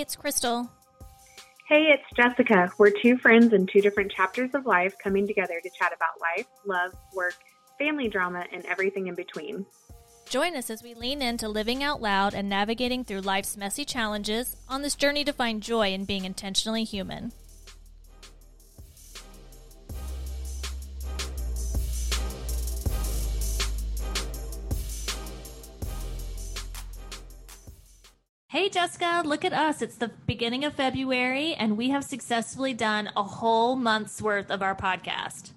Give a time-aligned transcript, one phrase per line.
[0.00, 0.66] It's Crystal.
[1.68, 2.72] Hey, it's Jessica.
[2.78, 6.46] We're two friends in two different chapters of life coming together to chat about life,
[6.64, 7.34] love, work,
[7.78, 9.66] family drama, and everything in between.
[10.26, 14.56] Join us as we lean into living out loud and navigating through life's messy challenges
[14.70, 17.30] on this journey to find joy in being intentionally human.
[28.72, 29.82] Jessica, look at us.
[29.82, 34.62] It's the beginning of February and we have successfully done a whole month's worth of
[34.62, 35.52] our podcast.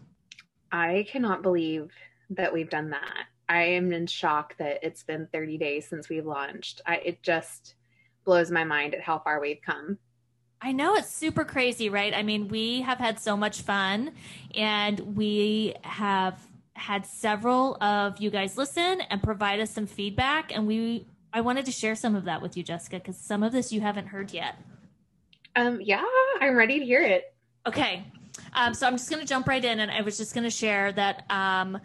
[0.71, 1.91] I cannot believe
[2.31, 3.25] that we've done that.
[3.47, 6.81] I am in shock that it's been 30 days since we've launched.
[6.87, 7.75] I, it just
[8.25, 9.99] blows my mind at how far we've come.
[10.59, 12.13] I know it's super crazy, right?
[12.13, 14.11] I mean, we have had so much fun
[14.55, 16.39] and we have
[16.73, 21.65] had several of you guys listen and provide us some feedback and we I wanted
[21.65, 24.31] to share some of that with you, Jessica, because some of this you haven't heard
[24.31, 24.55] yet.
[25.55, 26.03] Um, yeah,
[26.39, 27.33] I'm ready to hear it.
[27.65, 28.05] Okay.
[28.53, 30.49] Um, so I'm just going to jump right in, and I was just going to
[30.49, 31.79] share that um,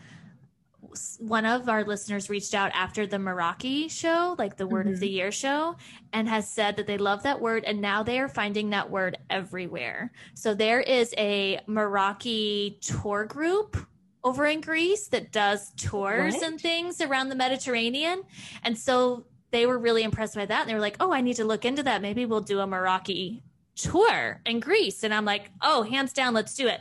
[1.19, 4.95] one of our listeners reached out after the Meraki show, like the word mm-hmm.
[4.95, 5.77] of the year show,
[6.13, 9.19] and has said that they love that word, and now they are finding that word
[9.31, 10.13] everywhere.
[10.35, 13.77] So there is a Meraki tour group
[14.25, 16.43] over in Greece that does tours what?
[16.43, 18.23] and things around the Mediterranean,
[18.63, 20.61] and so they were really impressed by that.
[20.63, 22.03] And they were like, oh, I need to look into that.
[22.03, 23.43] Maybe we'll do a Meraki
[23.77, 25.05] tour in Greece.
[25.05, 26.81] And I'm like, oh, hands down, let's do it.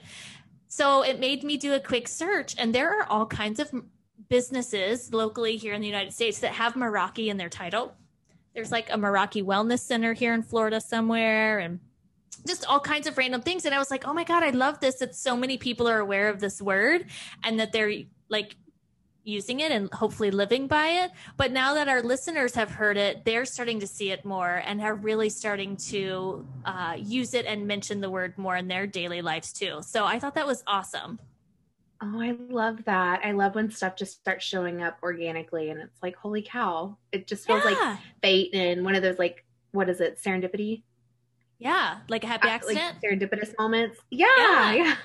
[0.68, 3.72] So it made me do a quick search, and there are all kinds of
[4.30, 7.94] businesses locally here in the United States that have Meraki in their title.
[8.54, 11.80] There's like a Meraki Wellness Center here in Florida somewhere, and
[12.46, 13.66] just all kinds of random things.
[13.66, 16.00] And I was like, oh my God, I love this that so many people are
[16.00, 17.06] aware of this word
[17.44, 17.94] and that they're
[18.30, 18.56] like
[19.28, 21.12] using it and hopefully living by it.
[21.36, 24.82] But now that our listeners have heard it, they're starting to see it more and
[24.82, 29.22] are really starting to uh, use it and mention the word more in their daily
[29.22, 29.80] lives too.
[29.82, 31.20] So I thought that was awesome.
[32.02, 33.22] Oh, I love that.
[33.24, 36.96] I love when stuff just starts showing up organically and it's like, holy cow.
[37.12, 37.72] It just feels yeah.
[37.72, 40.84] like fate and one of those like, what is it, serendipity?
[41.60, 42.80] Yeah, like a happy accident.
[42.80, 44.00] Uh, like serendipitous moments.
[44.12, 44.74] Yeah.
[44.74, 44.96] yeah.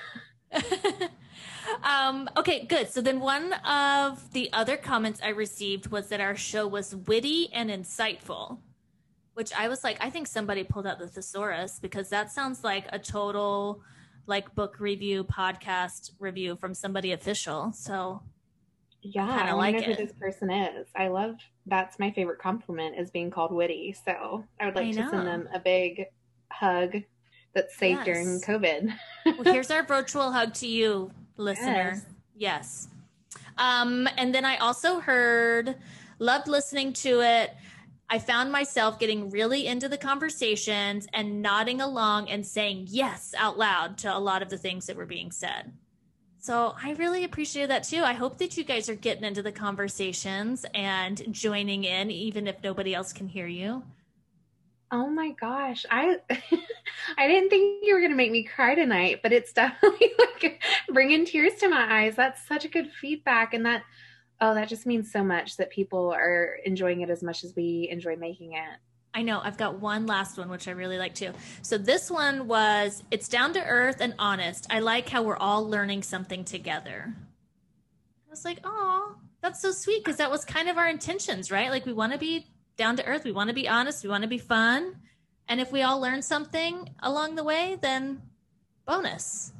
[0.53, 1.07] yeah.
[1.83, 2.89] um, okay, good.
[2.89, 7.49] So then one of the other comments I received was that our show was witty
[7.53, 8.59] and insightful,
[9.33, 12.85] which I was like, I think somebody pulled out the thesaurus because that sounds like
[12.89, 13.81] a total
[14.25, 17.71] like book review podcast review from somebody official.
[17.73, 18.21] So
[19.01, 20.87] yeah, I, I like who this person is.
[20.95, 21.35] I love
[21.65, 23.95] that's my favorite compliment is being called witty.
[24.05, 26.05] So I would like I to send them a big
[26.51, 26.95] hug
[27.53, 28.05] that's safe yes.
[28.05, 28.93] during COVID.
[29.25, 32.01] well, here's our virtual hug to you, listener.
[32.35, 32.87] Yes.
[32.87, 32.87] yes.
[33.57, 35.75] Um, and then I also heard,
[36.19, 37.53] loved listening to it.
[38.09, 43.57] I found myself getting really into the conversations and nodding along and saying yes out
[43.57, 45.73] loud to a lot of the things that were being said.
[46.39, 48.03] So I really appreciate that too.
[48.03, 52.61] I hope that you guys are getting into the conversations and joining in, even if
[52.61, 53.81] nobody else can hear you.
[54.93, 55.87] Oh my gosh.
[55.89, 56.17] I
[57.17, 60.61] I didn't think you were going to make me cry tonight, but it's definitely like
[60.87, 62.15] bringing tears to my eyes.
[62.15, 63.81] That's such a good feedback and that
[64.39, 67.87] oh, that just means so much that people are enjoying it as much as we
[67.89, 68.79] enjoy making it.
[69.15, 69.41] I know.
[69.43, 71.31] I've got one last one, which I really like too.
[71.63, 74.67] So this one was it's down to earth and honest.
[74.69, 77.15] I like how we're all learning something together.
[77.15, 81.71] I was like, oh, that's so sweet because that was kind of our intentions, right?
[81.71, 82.45] Like we want to be
[82.77, 83.23] down to earth.
[83.23, 84.03] We want to be honest.
[84.03, 84.95] We want to be fun.
[85.47, 88.21] And if we all learn something along the way, then
[88.85, 89.53] bonus.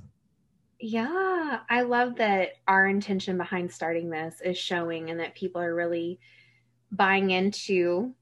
[0.79, 5.73] Yeah, I love that our intention behind starting this is showing and that people are
[5.73, 6.19] really
[6.91, 8.13] buying into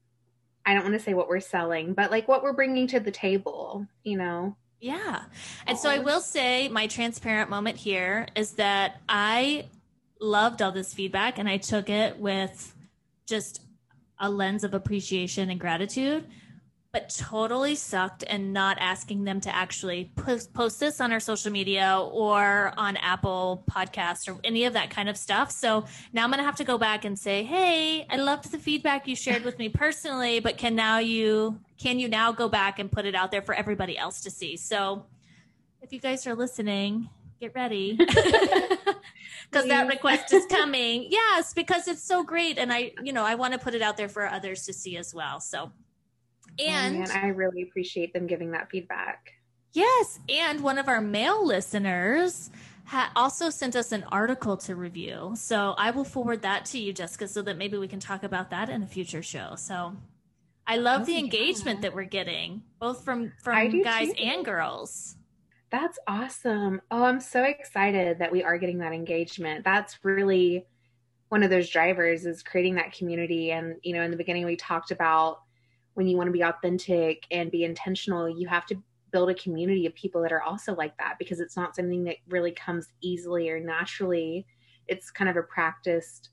[0.64, 3.10] I don't want to say what we're selling, but like what we're bringing to the
[3.10, 4.56] table, you know.
[4.80, 5.22] Yeah.
[5.66, 9.66] And so I will say my transparent moment here is that I
[10.20, 12.74] loved all this feedback and I took it with
[13.26, 13.60] just
[14.18, 16.26] a lens of appreciation and gratitude,
[16.92, 21.50] but totally sucked and not asking them to actually post, post this on our social
[21.50, 25.50] media or on Apple Podcasts or any of that kind of stuff.
[25.50, 28.58] So now I'm going to have to go back and say, "Hey, I loved the
[28.58, 32.78] feedback you shared with me personally, but can now you can you now go back
[32.78, 35.06] and put it out there for everybody else to see?" So
[35.80, 37.08] if you guys are listening,
[37.42, 37.96] get ready.
[39.50, 41.06] because that request is coming.
[41.10, 43.96] yes, because it's so great, and I, you know, I want to put it out
[43.96, 45.40] there for others to see as well.
[45.40, 49.32] So, oh, and oh, I really appreciate them giving that feedback.
[49.72, 52.50] Yes, and one of our male listeners
[52.84, 55.32] ha- also sent us an article to review.
[55.34, 58.50] So I will forward that to you, Jessica, so that maybe we can talk about
[58.50, 59.54] that in a future show.
[59.56, 59.96] So
[60.66, 61.82] I love oh, the engagement yeah.
[61.82, 64.22] that we're getting, both from from guys too.
[64.22, 65.16] and girls.
[65.72, 66.82] That's awesome.
[66.90, 69.64] Oh, I'm so excited that we are getting that engagement.
[69.64, 70.66] That's really
[71.30, 73.52] one of those drivers is creating that community.
[73.52, 75.40] And, you know, in the beginning, we talked about
[75.94, 78.76] when you want to be authentic and be intentional, you have to
[79.12, 82.16] build a community of people that are also like that because it's not something that
[82.28, 84.46] really comes easily or naturally.
[84.88, 86.30] It's kind of a practiced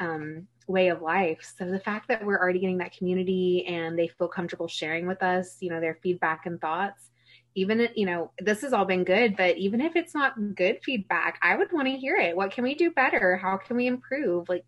[0.00, 1.54] um, way of life.
[1.56, 5.22] So the fact that we're already getting that community and they feel comfortable sharing with
[5.22, 7.10] us, you know, their feedback and thoughts,
[7.54, 11.38] even you know, this has all been good, but even if it's not good feedback,
[11.42, 12.36] I would want to hear it.
[12.36, 13.36] What can we do better?
[13.36, 14.48] How can we improve?
[14.48, 14.64] Like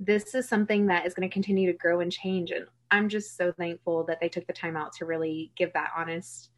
[0.00, 3.36] this is something that is going to continue to grow and change and I'm just
[3.36, 6.50] so thankful that they took the time out to really give that honest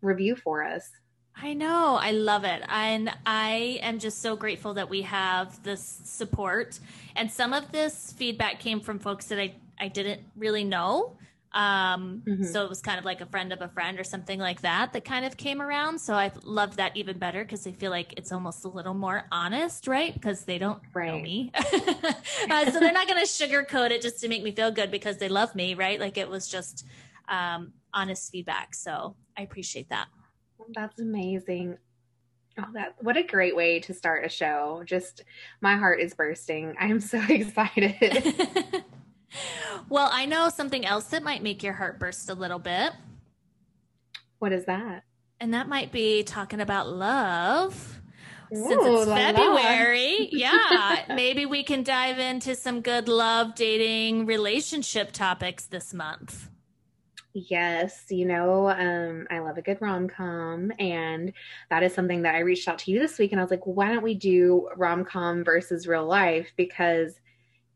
[0.00, 0.88] review for us.
[1.36, 1.98] I know.
[2.00, 2.62] I love it.
[2.68, 6.78] And I am just so grateful that we have this support.
[7.14, 11.16] And some of this feedback came from folks that I, I didn't really know.
[11.52, 12.44] Um, mm-hmm.
[12.44, 14.92] So it was kind of like a friend of a friend or something like that
[14.92, 15.98] that kind of came around.
[15.98, 19.24] So I love that even better because I feel like it's almost a little more
[19.32, 20.14] honest, right?
[20.14, 21.08] Because they don't right.
[21.08, 21.50] know me.
[21.56, 25.16] uh, so they're not going to sugarcoat it just to make me feel good because
[25.16, 25.98] they love me, right?
[25.98, 26.86] Like it was just
[27.28, 28.74] um, honest feedback.
[28.74, 30.06] So I appreciate that.
[30.74, 31.78] That's amazing.
[32.58, 34.82] Oh, that what a great way to start a show.
[34.84, 35.24] Just
[35.60, 36.74] my heart is bursting.
[36.78, 38.84] I am so excited.
[39.88, 42.92] well, I know something else that might make your heart burst a little bit.
[44.38, 45.04] What is that?
[45.38, 48.00] And that might be talking about love.
[48.52, 55.12] Ooh, Since it's February, yeah, maybe we can dive into some good love, dating, relationship
[55.12, 56.48] topics this month.
[57.32, 61.32] Yes, you know, um, I love a good rom com, and
[61.70, 63.66] that is something that I reached out to you this week, and I was like,
[63.66, 66.52] well, why don't we do rom com versus real life?
[66.56, 67.20] Because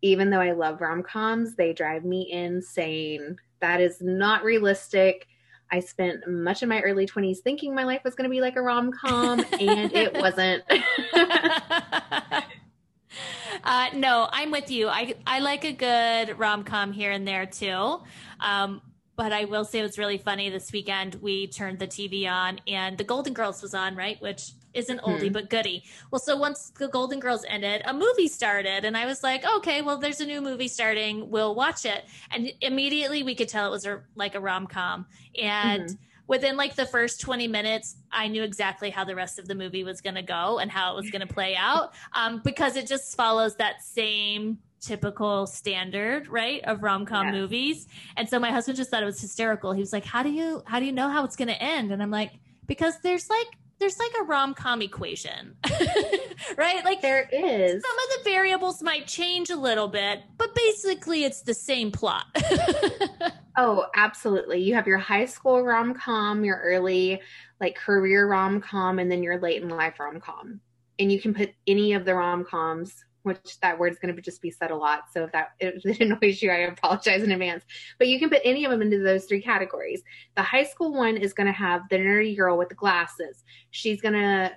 [0.05, 3.39] even though I love rom coms, they drive me insane.
[3.61, 5.27] That is not realistic.
[5.73, 8.57] I spent much of my early 20s thinking my life was going to be like
[8.57, 10.63] a rom com, and it wasn't.
[13.65, 14.89] uh, no, I'm with you.
[14.89, 18.01] I I like a good rom com here and there too.
[18.41, 18.83] Um,
[19.17, 21.15] but I will say it was really funny this weekend.
[21.23, 24.21] We turned the TV on and the Golden Girls was on, right?
[24.21, 25.33] Which isn't oldie mm-hmm.
[25.33, 25.85] but goodie.
[26.11, 29.83] Well, so once the Golden Girls ended, a movie started, and I was like, okay,
[29.83, 31.31] well, there's a new movie starting.
[31.31, 32.05] We'll watch it.
[32.31, 35.07] And immediately we could tell it was a, like a rom com.
[35.41, 35.95] And mm-hmm.
[36.27, 39.85] within like the first 20 minutes, I knew exactly how the rest of the movie
[39.85, 42.87] was going to go and how it was going to play out um, because it
[42.87, 47.33] just follows that same typical standard, right, of rom com yeah.
[47.33, 47.89] movies.
[48.17, 49.73] And so my husband just thought it was hysterical.
[49.73, 51.91] He was like, "How do you how do you know how it's going to end?"
[51.91, 52.33] And I'm like,
[52.67, 53.47] "Because there's like
[53.79, 55.57] there's like a rom com equation,
[56.57, 56.85] right?
[56.85, 57.83] Like there is.
[57.83, 62.27] Some of the variables might change a little bit, but basically it's the same plot."
[63.57, 64.63] oh, absolutely.
[64.63, 67.21] You have your high school rom com, your early
[67.61, 70.61] like career rom com, and then your late in life rom com.
[70.99, 74.23] And you can put any of the rom coms which that word is going to
[74.23, 75.05] just be said a lot.
[75.13, 77.65] So if that if it annoys you, I apologize in advance.
[77.99, 80.03] But you can put any of them into those three categories.
[80.37, 83.43] The high school one is going to have the nerdy girl with the glasses.
[83.71, 84.53] She's going to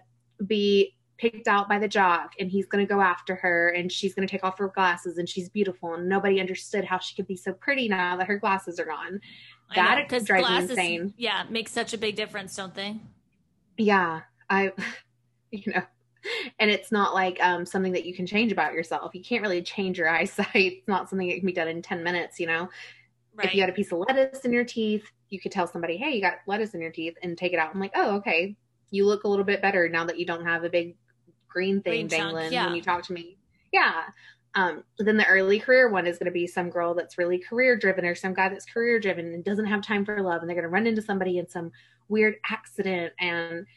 [0.45, 4.13] be picked out by the jock and he's going to go after her and she's
[4.13, 7.25] going to take off her glasses and she's beautiful and nobody understood how she could
[7.25, 9.19] be so pretty now that her glasses are gone.
[9.74, 11.13] That drives glasses, me insane.
[11.17, 12.97] Yeah, makes such a big difference, don't they?
[13.77, 14.71] Yeah, I,
[15.51, 15.83] you know,
[16.60, 19.13] and it's not like um, something that you can change about yourself.
[19.13, 20.48] You can't really change your eyesight.
[20.53, 22.69] It's not something that can be done in 10 minutes, you know?
[23.36, 23.48] Right.
[23.48, 26.12] If you had a piece of lettuce in your teeth, you could tell somebody, hey,
[26.12, 27.74] you got lettuce in your teeth and take it out.
[27.74, 28.55] I'm like, oh, okay.
[28.89, 30.96] You look a little bit better now that you don't have a big
[31.48, 32.65] green thing green dangling yeah.
[32.65, 33.38] when you talk to me.
[33.72, 34.03] Yeah.
[34.55, 37.77] Um, then the early career one is going to be some girl that's really career
[37.77, 40.55] driven or some guy that's career driven and doesn't have time for love and they're
[40.55, 41.72] going to run into somebody in some
[42.10, 43.67] weird accident and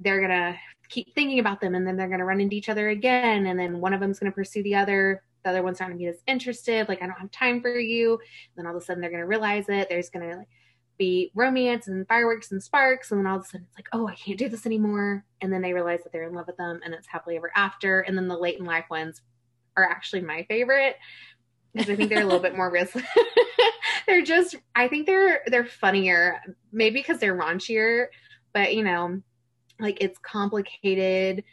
[0.00, 2.68] they're going to keep thinking about them and then they're going to run into each
[2.68, 5.22] other again and then one of them's going to pursue the other.
[5.44, 7.78] The other one's not going to be as interested like i don't have time for
[7.78, 8.12] you.
[8.12, 8.20] And
[8.56, 9.88] then all of a sudden they're going to realize it.
[9.88, 10.48] There's going to like,
[10.98, 14.08] be romance and fireworks and sparks and then all of a sudden it's like oh
[14.08, 15.24] i can't do this anymore.
[15.40, 18.00] And then they realize that they're in love with them and it's happily ever after.
[18.00, 19.20] And then the late in life ones
[19.76, 20.96] are actually my favorite
[21.72, 23.02] because i think they're a little bit more risky.
[24.06, 26.40] They're just i think they're they're funnier
[26.72, 28.06] maybe because they're raunchier
[28.52, 29.20] but you know
[29.80, 31.44] like it's complicated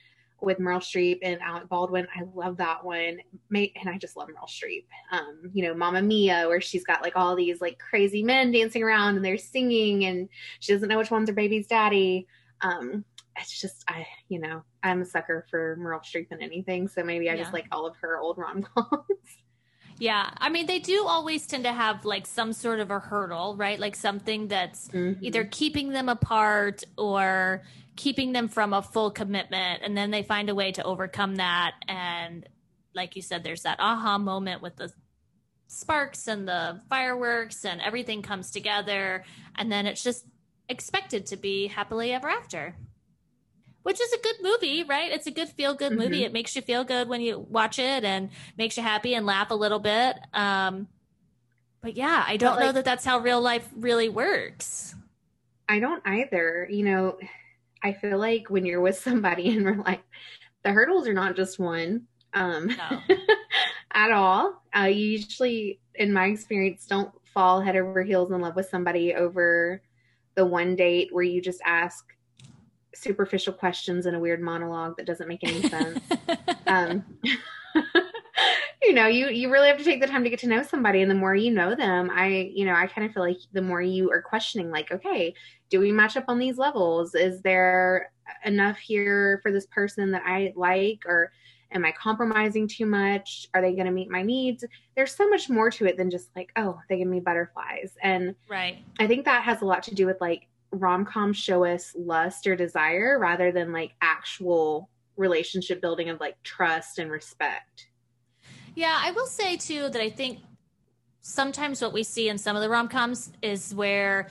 [0.43, 2.07] with Meryl Streep and Alec Baldwin.
[2.15, 3.17] I love that one.
[3.51, 4.85] And I just love Meryl Streep.
[5.11, 8.83] Um, you know, Mamma Mia, where she's got like all these like crazy men dancing
[8.83, 10.27] around and they're singing and
[10.59, 12.27] she doesn't know which one's her baby's daddy.
[12.61, 13.05] Um,
[13.37, 16.87] it's just I, you know, I'm a sucker for Meryl Streep and anything.
[16.87, 17.41] So maybe I yeah.
[17.41, 19.01] just like all of her old rom coms.
[19.99, 23.55] Yeah, I mean, they do always tend to have like some sort of a hurdle,
[23.55, 23.79] right?
[23.79, 25.23] Like something that's mm-hmm.
[25.23, 27.61] either keeping them apart or
[27.95, 29.81] keeping them from a full commitment.
[29.83, 31.73] And then they find a way to overcome that.
[31.87, 32.47] And
[32.95, 34.91] like you said, there's that aha moment with the
[35.67, 39.23] sparks and the fireworks and everything comes together.
[39.55, 40.25] And then it's just
[40.69, 42.75] expected to be happily ever after
[43.83, 45.11] which is a good movie, right?
[45.11, 46.17] It's a good feel good movie.
[46.17, 46.25] Mm-hmm.
[46.25, 49.51] It makes you feel good when you watch it and makes you happy and laugh
[49.51, 50.17] a little bit.
[50.33, 50.87] Um,
[51.81, 54.95] but yeah, I don't like, know that that's how real life really works.
[55.67, 56.65] I don't either.
[56.69, 57.17] You know,
[57.83, 60.03] I feel like when you're with somebody and we're like,
[60.63, 62.99] the hurdles are not just one um, no.
[63.93, 64.63] at all.
[64.75, 69.13] Uh, you usually, in my experience, don't fall head over heels in love with somebody
[69.13, 69.81] over
[70.35, 72.05] the one date where you just ask
[72.95, 75.99] superficial questions in a weird monologue that doesn't make any sense.
[76.67, 77.03] um,
[78.81, 81.01] you know, you you really have to take the time to get to know somebody,
[81.01, 83.61] and the more you know them, I you know I kind of feel like the
[83.61, 85.33] more you are questioning, like, okay,
[85.73, 87.15] do we match up on these levels?
[87.15, 88.11] Is there
[88.45, 91.31] enough here for this person that I like, or
[91.71, 93.47] am I compromising too much?
[93.55, 94.63] Are they going to meet my needs?
[94.95, 98.35] There's so much more to it than just like, oh, they give me butterflies, and
[98.47, 98.85] right.
[98.99, 102.45] I think that has a lot to do with like rom coms show us lust
[102.45, 107.87] or desire rather than like actual relationship building of like trust and respect.
[108.75, 110.37] Yeah, I will say too that I think
[111.21, 114.29] sometimes what we see in some of the rom coms is where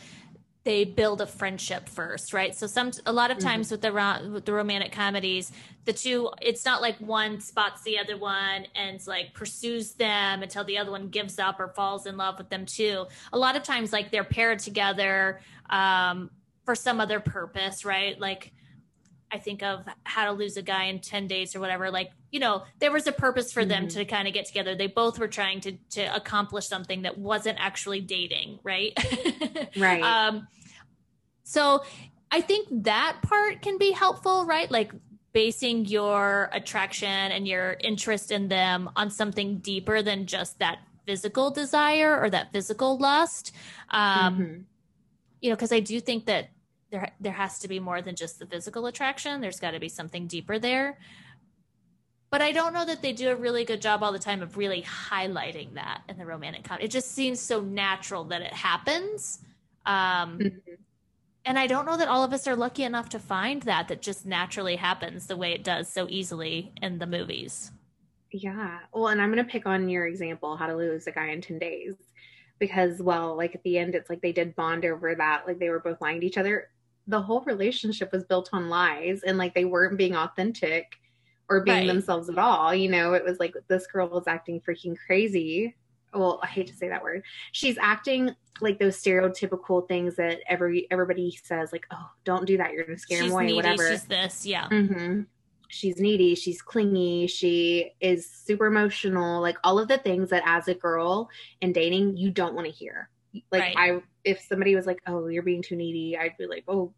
[0.65, 2.55] they build a friendship first, right?
[2.55, 3.49] So some a lot of mm-hmm.
[3.49, 3.75] times mm-hmm.
[3.75, 5.51] with the with the romantic comedies,
[5.85, 10.65] the two it's not like one spots the other one and like pursues them until
[10.65, 13.07] the other one gives up or falls in love with them too.
[13.33, 15.41] A lot of times like they're paired together
[15.71, 16.31] um,
[16.65, 18.19] for some other purpose, right?
[18.21, 18.53] Like
[19.33, 21.91] I think of how to lose a guy in 10 days or whatever.
[21.91, 23.69] Like, you know, there was a purpose for mm-hmm.
[23.69, 24.75] them to kind of get together.
[24.75, 28.97] They both were trying to to accomplish something that wasn't actually dating, right?
[29.77, 30.03] right.
[30.03, 30.47] Um
[31.45, 31.83] so
[32.31, 34.71] I think that part can be helpful, right?
[34.71, 34.93] Like
[35.33, 41.51] basing your attraction and your interest in them on something deeper than just that physical
[41.51, 43.53] desire or that physical lust.
[43.91, 44.61] Um mm-hmm
[45.43, 46.49] you know, because I do think that
[46.93, 49.41] there there has to be more than just the physical attraction.
[49.41, 50.99] There's got to be something deeper there.
[52.31, 54.57] But I don't know that they do a really good job all the time of
[54.57, 56.85] really highlighting that in the romantic comedy.
[56.85, 59.41] It just seems so natural that it happens.
[59.85, 60.75] Um, mm-hmm.
[61.45, 64.01] And I don't know that all of us are lucky enough to find that that
[64.01, 67.73] just naturally happens the way it does so easily in the movies.
[68.31, 68.79] Yeah.
[68.95, 71.41] Well, and I'm going to pick on your example, How to Lose a Guy in
[71.41, 71.97] 10 Days
[72.63, 75.69] because well like at the end it's like they did bond over that like they
[75.69, 76.69] were both lying to each other
[77.07, 80.93] the whole relationship was built on lies and like they weren't being authentic
[81.49, 81.87] or being right.
[81.87, 83.15] themselves at all you know?
[83.15, 85.75] It was like this girl was acting freaking crazy.
[86.15, 87.23] Well i hate to say that word.
[87.53, 92.73] She's acting like those stereotypical things that every everybody says like oh don't do that.
[92.73, 93.91] You're gonna scare she's him away needy, whatever.
[93.91, 94.47] She's this.
[94.47, 94.69] Yeah.
[94.69, 95.23] Mm-hmm.
[95.69, 100.69] She's needy, she's clingy, she is super emotional, like all of the things that as
[100.69, 101.31] a girl
[101.63, 103.09] in dating you don't want to hear.
[103.51, 103.77] Like right.
[103.77, 106.93] I if somebody was like, "Oh, you're being too needy," I'd be like, "Oh."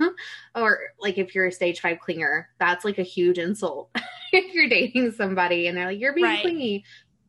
[0.54, 3.90] or like if you're a stage 5 clinger, that's like a huge insult.
[4.32, 6.42] if you're dating somebody and they're like, "You're being right.
[6.42, 6.84] clingy."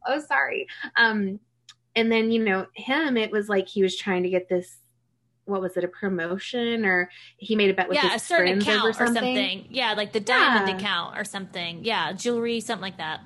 [0.06, 0.68] Oh, sorry.
[0.98, 1.40] Um
[1.96, 4.78] and then you know, him it was like he was trying to get this
[5.46, 8.62] what was it a promotion or he made a bet with yeah, his a certain
[8.62, 9.16] account or something.
[9.16, 9.68] or something.
[9.70, 10.76] Yeah, like the diamond yeah.
[10.76, 11.84] account or something.
[11.84, 13.22] Yeah, jewelry, something like that.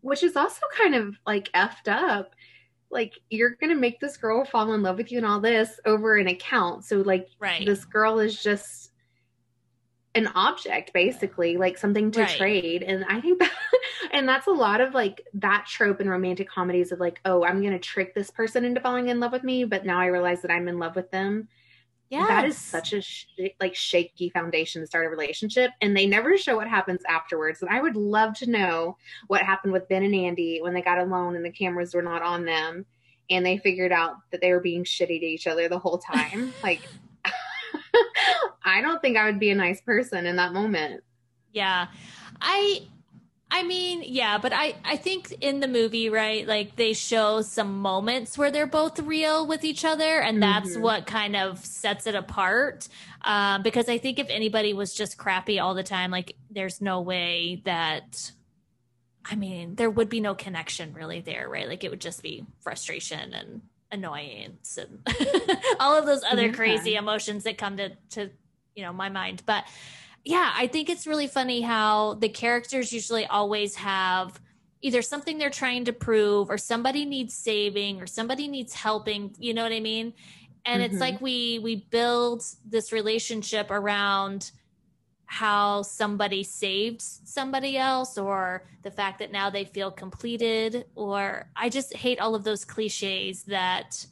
[0.00, 2.34] Which is also kind of like effed up.
[2.90, 6.16] Like you're gonna make this girl fall in love with you and all this over
[6.16, 6.84] an account.
[6.84, 7.64] So like right.
[7.64, 8.90] this girl is just
[10.16, 12.36] an object basically like something to right.
[12.36, 13.52] trade and i think that
[14.10, 17.62] and that's a lot of like that trope in romantic comedies of like oh i'm
[17.62, 20.50] gonna trick this person into falling in love with me but now i realize that
[20.50, 21.46] i'm in love with them
[22.10, 23.26] yeah that is such a sh-
[23.60, 27.70] like shaky foundation to start a relationship and they never show what happens afterwards and
[27.70, 28.96] i would love to know
[29.28, 32.22] what happened with ben and andie when they got alone and the cameras were not
[32.22, 32.84] on them
[33.30, 36.52] and they figured out that they were being shitty to each other the whole time
[36.62, 36.80] like
[38.64, 41.02] I don't think I would be a nice person in that moment.
[41.52, 41.88] Yeah.
[42.40, 42.82] I
[43.52, 47.80] I mean, yeah, but I I think in the movie, right, like they show some
[47.80, 50.82] moments where they're both real with each other, and that's mm-hmm.
[50.82, 52.88] what kind of sets it apart.
[53.22, 57.00] Um, because I think if anybody was just crappy all the time, like there's no
[57.00, 58.32] way that.
[59.22, 61.68] I mean, there would be no connection really there, right?
[61.68, 63.60] Like it would just be frustration and
[63.92, 65.00] annoyance and
[65.80, 66.52] all of those other yeah.
[66.52, 68.30] crazy emotions that come to to
[68.76, 69.64] you know my mind but
[70.24, 74.40] yeah i think it's really funny how the characters usually always have
[74.82, 79.54] either something they're trying to prove or somebody needs saving or somebody needs helping you
[79.54, 80.12] know what i mean
[80.64, 80.92] and mm-hmm.
[80.92, 84.50] it's like we we build this relationship around
[85.26, 91.68] how somebody saved somebody else or the fact that now they feel completed or i
[91.68, 94.04] just hate all of those cliches that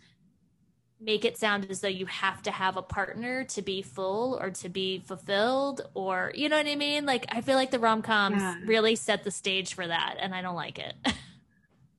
[1.00, 4.50] make it sound as though you have to have a partner to be full or
[4.50, 8.42] to be fulfilled or you know what i mean like i feel like the rom-coms
[8.42, 8.56] yeah.
[8.64, 10.94] really set the stage for that and i don't like it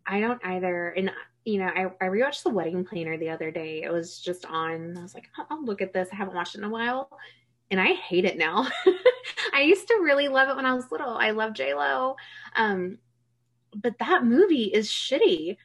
[0.06, 1.12] i don't either and
[1.46, 4.98] you know I, I rewatched the wedding planner the other day it was just on
[4.98, 7.10] i was like oh, i'll look at this i haven't watched it in a while
[7.72, 8.68] and I hate it now.
[9.54, 11.18] I used to really love it when I was little.
[11.18, 12.16] I love J Lo,
[12.56, 12.98] um,
[13.76, 15.58] but that movie is shitty.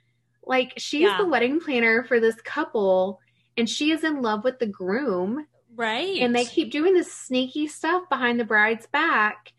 [0.47, 1.17] Like she's yeah.
[1.19, 3.21] the wedding planner for this couple,
[3.57, 6.19] and she is in love with the groom, right?
[6.21, 9.53] And they keep doing this sneaky stuff behind the bride's back,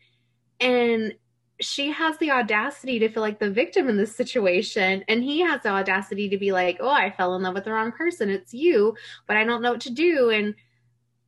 [0.60, 1.14] and
[1.60, 5.62] she has the audacity to feel like the victim in this situation and he has
[5.62, 8.52] the audacity to be like oh i fell in love with the wrong person it's
[8.52, 8.94] you
[9.26, 10.54] but i don't know what to do and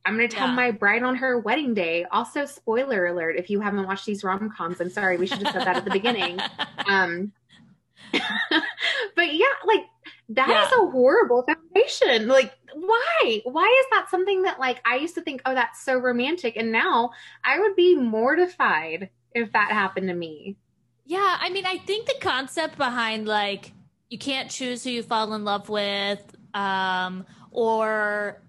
[0.05, 0.55] I'm going to tell yeah.
[0.55, 2.05] my bride on her wedding day.
[2.11, 5.53] Also, spoiler alert if you haven't watched these rom coms, I'm sorry, we should have
[5.53, 6.39] said that at the beginning.
[6.87, 7.33] Um,
[8.11, 9.85] but yeah, like
[10.29, 10.65] that yeah.
[10.65, 12.27] is a horrible foundation.
[12.27, 13.41] Like, why?
[13.43, 16.55] Why is that something that, like, I used to think, oh, that's so romantic.
[16.55, 17.11] And now
[17.43, 20.57] I would be mortified if that happened to me.
[21.05, 21.37] Yeah.
[21.39, 23.73] I mean, I think the concept behind, like,
[24.09, 26.19] you can't choose who you fall in love with,
[26.53, 28.41] um, or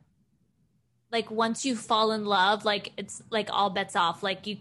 [1.13, 4.23] like once you fall in love, like it's like all bets off.
[4.23, 4.57] Like you,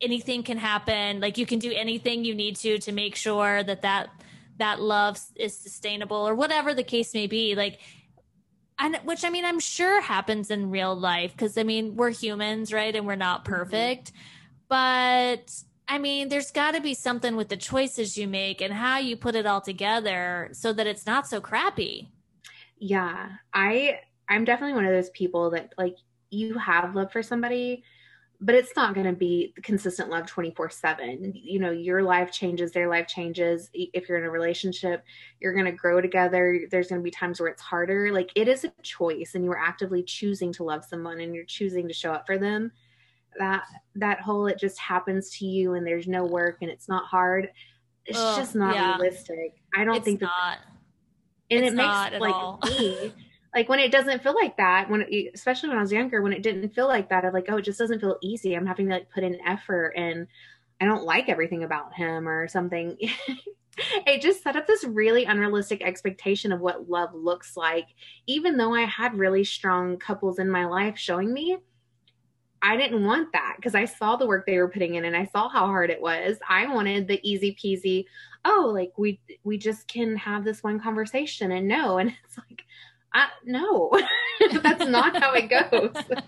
[0.00, 1.20] anything can happen.
[1.20, 4.10] Like you can do anything you need to to make sure that that
[4.58, 7.54] that love is sustainable or whatever the case may be.
[7.56, 7.80] Like,
[8.78, 12.72] and which I mean, I'm sure happens in real life because I mean we're humans,
[12.72, 12.94] right?
[12.94, 13.54] And we're not mm-hmm.
[13.54, 14.12] perfect,
[14.68, 15.52] but
[15.86, 19.16] I mean, there's got to be something with the choices you make and how you
[19.16, 22.10] put it all together so that it's not so crappy.
[22.78, 25.96] Yeah, I I'm definitely one of those people that like
[26.30, 27.84] you have love for somebody,
[28.44, 31.32] but it's not going to be consistent love 24 7.
[31.34, 33.70] You know, your life changes, their life changes.
[33.72, 35.02] If you're in a relationship,
[35.40, 36.60] you're going to grow together.
[36.70, 38.12] There's going to be times where it's harder.
[38.12, 41.88] Like it is a choice, and you're actively choosing to love someone and you're choosing
[41.88, 42.70] to show up for them.
[43.38, 43.62] That
[43.94, 47.48] that whole it just happens to you and there's no work and it's not hard.
[48.04, 48.96] It's Ugh, just not yeah.
[48.96, 49.54] realistic.
[49.74, 50.58] I don't it's think that, not.
[51.50, 53.14] And it's it makes like me
[53.54, 56.32] like when it doesn't feel like that when it, especially when i was younger when
[56.32, 58.86] it didn't feel like that i'm like oh it just doesn't feel easy i'm having
[58.86, 60.26] to like put in effort and
[60.80, 62.96] i don't like everything about him or something
[64.06, 67.86] it just set up this really unrealistic expectation of what love looks like
[68.26, 71.56] even though i had really strong couples in my life showing me
[72.66, 75.26] I didn't want that because I saw the work they were putting in and I
[75.26, 76.38] saw how hard it was.
[76.48, 78.06] I wanted the easy peasy,
[78.46, 81.98] oh, like we we just can have this one conversation and no.
[82.04, 82.64] And it's like,
[83.14, 83.90] I, no,
[84.62, 85.94] that's not how it goes.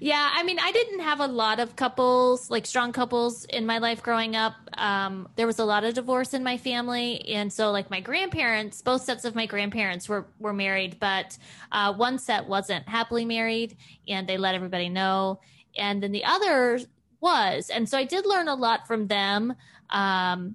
[0.00, 3.78] Yeah, I mean, I didn't have a lot of couples, like strong couples in my
[3.78, 4.54] life growing up.
[4.74, 8.80] Um, there was a lot of divorce in my family, and so like my grandparents,
[8.80, 11.36] both sets of my grandparents were were married, but
[11.72, 15.40] uh, one set wasn't happily married, and they let everybody know,
[15.76, 16.78] and then the other
[17.20, 19.52] was, and so I did learn a lot from them.
[19.90, 20.54] Um,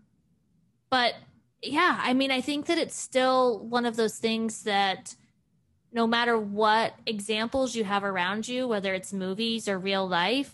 [0.89, 1.15] but
[1.63, 5.15] yeah, I mean, I think that it's still one of those things that
[5.93, 10.53] no matter what examples you have around you, whether it's movies or real life,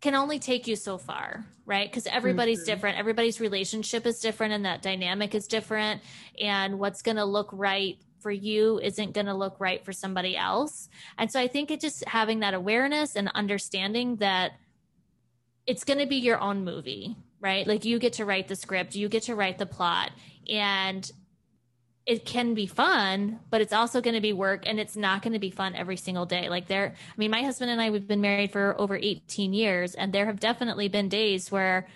[0.00, 1.88] can only take you so far, right?
[1.88, 2.66] Because everybody's mm-hmm.
[2.66, 2.98] different.
[2.98, 6.02] Everybody's relationship is different and that dynamic is different.
[6.40, 10.36] And what's going to look right for you isn't going to look right for somebody
[10.36, 10.88] else.
[11.18, 14.52] And so I think it just having that awareness and understanding that
[15.66, 17.66] it's going to be your own movie, right?
[17.66, 20.12] Like you get to write the script, you get to write the plot,
[20.48, 21.10] and
[22.06, 25.34] it can be fun, but it's also going to be work and it's not going
[25.34, 26.48] to be fun every single day.
[26.48, 29.94] Like there, I mean, my husband and I, we've been married for over 18 years,
[29.94, 31.86] and there have definitely been days where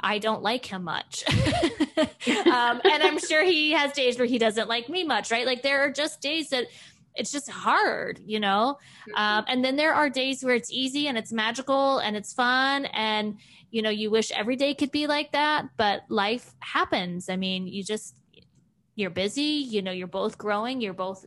[0.00, 1.24] I don't like him much.
[2.46, 5.46] um, and I'm sure he has days where he doesn't like me much, right?
[5.46, 6.66] Like there are just days that
[7.14, 8.78] it's just hard, you know?
[9.08, 9.14] Mm-hmm.
[9.16, 12.86] Um, and then there are days where it's easy and it's magical and it's fun.
[12.86, 13.38] And,
[13.70, 17.28] you know, you wish every day could be like that, but life happens.
[17.28, 18.14] I mean, you just,
[18.94, 21.26] you're busy, you know, you're both growing, you're both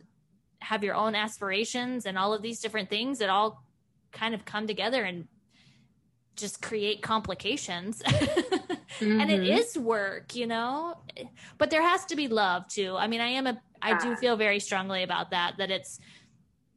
[0.60, 3.62] have your own aspirations and all of these different things that all
[4.12, 5.28] kind of come together and
[6.34, 8.02] just create complications.
[8.02, 9.20] mm-hmm.
[9.20, 9.84] And it mm-hmm.
[9.84, 10.96] work, you know,
[11.58, 12.96] but there has to be love too.
[12.96, 13.60] I mean, I am a
[13.94, 16.00] I do feel very strongly about that that it's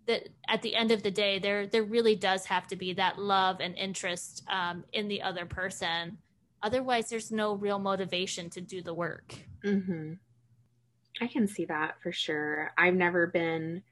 [0.08, 3.20] that at the end of the day there there really does have to be that
[3.20, 6.18] love and interest um, in the other person.
[6.62, 9.36] Otherwise there's no real motivation to do the work.
[9.66, 10.14] Mm-hmm.
[11.22, 12.72] i can see that for sure.
[12.78, 13.84] I've never been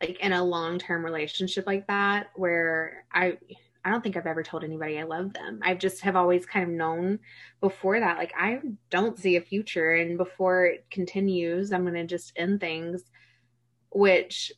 [0.00, 3.38] like in a long-term relationship like that where i
[3.86, 5.60] i don't think i've ever told anybody i love them.
[5.62, 7.20] I just have always kind of known
[7.60, 12.04] before that like i don't see a future and before it continues i'm going to
[12.04, 13.04] just end things
[13.90, 14.52] which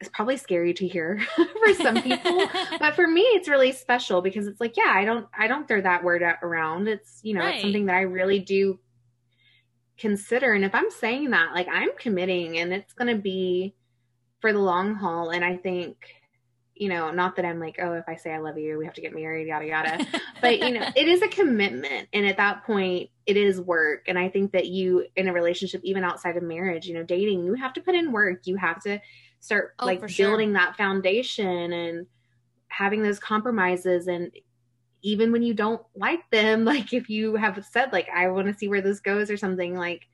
[0.00, 2.46] is probably scary to hear for some people.
[2.78, 5.80] But for me it's really special because it's like yeah i don't i don't throw
[5.80, 6.88] that word around.
[6.88, 7.54] It's you know right.
[7.54, 8.78] it's something that i really do
[9.96, 13.76] consider and if i'm saying that like i'm committing and it's going to be
[14.40, 15.96] for the long haul and i think
[16.74, 18.94] you know not that i'm like oh if i say i love you we have
[18.94, 20.06] to get married yada yada.
[20.40, 24.04] But you know it is a commitment and at that point it is work.
[24.08, 27.44] And i think that you in a relationship even outside of marriage you know dating
[27.44, 28.40] you have to put in work.
[28.44, 29.00] You have to
[29.40, 30.54] start oh, like building sure.
[30.54, 32.06] that foundation and
[32.68, 34.08] having those compromises.
[34.08, 34.32] And
[35.04, 38.58] even when you don't like them like if you have said like i want to
[38.58, 40.08] see where this goes or something like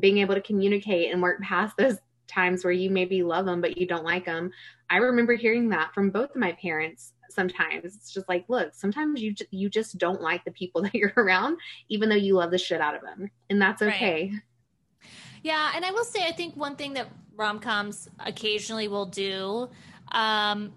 [0.00, 1.96] being able to communicate and work past those
[2.26, 4.50] times where you maybe love them but you don't like them
[4.92, 9.20] i remember hearing that from both of my parents sometimes it's just like look sometimes
[9.20, 12.58] you you just don't like the people that you're around even though you love the
[12.58, 15.08] shit out of them and that's okay right.
[15.42, 19.68] yeah and i will say i think one thing that rom coms occasionally will do,
[20.12, 20.72] um,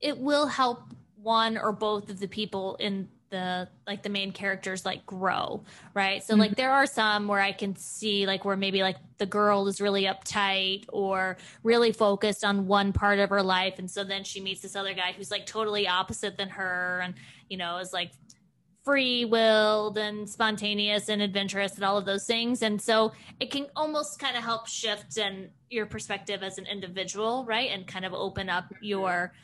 [0.00, 0.82] it will help
[1.20, 5.62] one or both of the people in the like the main characters like grow
[5.94, 6.40] right so mm-hmm.
[6.40, 9.80] like there are some where i can see like where maybe like the girl is
[9.80, 14.40] really uptight or really focused on one part of her life and so then she
[14.40, 17.14] meets this other guy who's like totally opposite than her and
[17.48, 18.10] you know is like
[18.88, 22.62] free willed and spontaneous and adventurous and all of those things.
[22.62, 27.44] And so it can almost kind of help shift and your perspective as an individual,
[27.44, 27.68] right?
[27.70, 29.34] And kind of open up your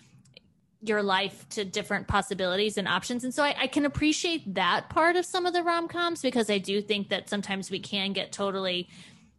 [0.88, 3.24] your life to different possibilities and options.
[3.24, 6.50] And so I, I can appreciate that part of some of the rom coms because
[6.50, 8.88] I do think that sometimes we can get totally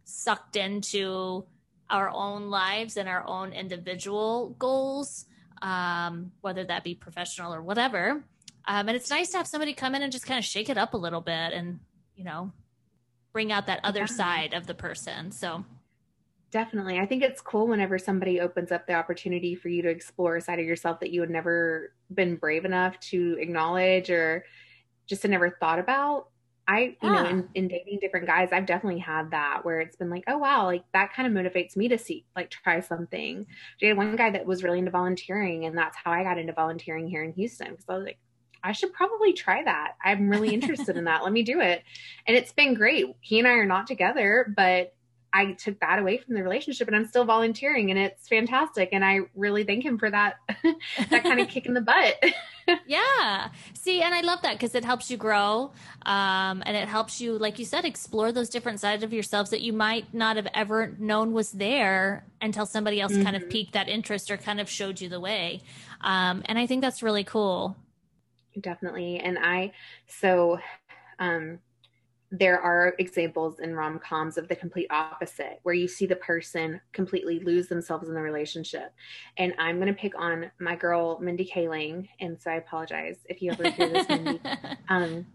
[0.04, 1.44] sucked into
[1.88, 5.26] our own lives and our own individual goals,
[5.62, 8.24] um, whether that be professional or whatever.
[8.68, 10.76] Um, and it's nice to have somebody come in and just kind of shake it
[10.76, 11.78] up a little bit and,
[12.16, 12.52] you know,
[13.32, 15.30] bring out that other side of the person.
[15.30, 15.64] So
[16.56, 16.98] definitely.
[16.98, 20.40] I think it's cool whenever somebody opens up the opportunity for you to explore a
[20.40, 24.42] side of yourself that you had never been brave enough to acknowledge or
[25.06, 26.28] just had never thought about.
[26.66, 27.22] I, you yeah.
[27.22, 30.38] know, in, in dating different guys, I've definitely had that where it's been like, oh
[30.38, 33.46] wow, like that kind of motivates me to see, like try something.
[33.82, 36.54] I had one guy that was really into volunteering, and that's how I got into
[36.54, 38.18] volunteering here in Houston because I was like,
[38.64, 39.92] I should probably try that.
[40.02, 41.22] I'm really interested in that.
[41.22, 41.82] Let me do it.
[42.26, 43.14] And it's been great.
[43.20, 44.95] He and I are not together, but
[45.36, 48.90] I took that away from the relationship and I'm still volunteering and it's fantastic.
[48.92, 50.36] And I really thank him for that,
[51.10, 52.22] that kind of kick in the butt.
[52.86, 53.48] yeah.
[53.74, 55.72] See, and I love that because it helps you grow.
[56.06, 59.60] Um, and it helps you, like you said, explore those different sides of yourselves that
[59.60, 63.24] you might not have ever known was there until somebody else mm-hmm.
[63.24, 63.50] kind of mm-hmm.
[63.50, 65.60] piqued that interest or kind of showed you the way.
[66.00, 67.76] Um, and I think that's really cool
[68.60, 69.18] definitely.
[69.18, 69.72] And I,
[70.06, 70.58] so,
[71.18, 71.58] um,
[72.30, 76.80] there are examples in rom coms of the complete opposite, where you see the person
[76.92, 78.92] completely lose themselves in the relationship.
[79.36, 82.08] And I'm going to pick on my girl, Mindy Kaling.
[82.20, 84.40] And so I apologize if you ever hear this, Mindy.
[84.88, 85.26] Um,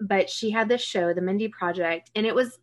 [0.00, 2.58] but she had this show, The Mindy Project, and it was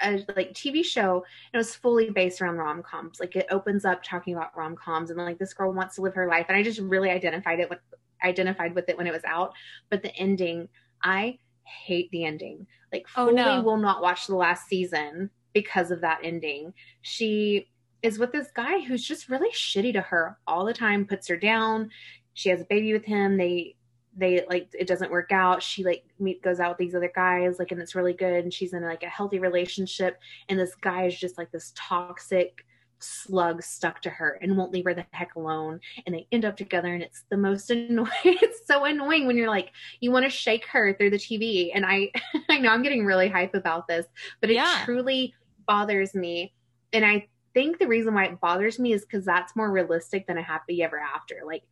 [0.00, 1.24] a like TV show.
[1.52, 3.18] It was fully based around rom coms.
[3.18, 6.14] Like it opens up talking about rom coms, and like this girl wants to live
[6.14, 6.46] her life.
[6.48, 7.78] And I just really identified it with
[8.24, 9.52] identified with it when it was out,
[9.90, 10.68] but the ending,
[11.02, 12.66] I hate the ending.
[12.92, 13.62] Like oh, fully no.
[13.62, 16.72] will not watch the last season because of that ending.
[17.02, 17.68] She
[18.02, 21.36] is with this guy who's just really shitty to her all the time, puts her
[21.36, 21.90] down.
[22.34, 23.36] She has a baby with him.
[23.36, 23.76] They
[24.18, 25.62] they like it doesn't work out.
[25.62, 28.52] She like meet goes out with these other guys, like and it's really good and
[28.52, 32.64] she's in like a healthy relationship and this guy is just like this toxic
[32.98, 35.80] slug stuck to her and won't leave her the heck alone.
[36.04, 39.50] And they end up together and it's the most annoying it's so annoying when you're
[39.50, 42.10] like you want to shake her through the tv and i
[42.48, 44.06] i know i'm getting really hype about this
[44.40, 44.82] but it yeah.
[44.84, 45.34] truly
[45.66, 46.54] bothers me.
[46.92, 50.36] And i think the reason why it bothers me is because that's more realistic than
[50.36, 51.40] a happy ever after.
[51.46, 51.62] Like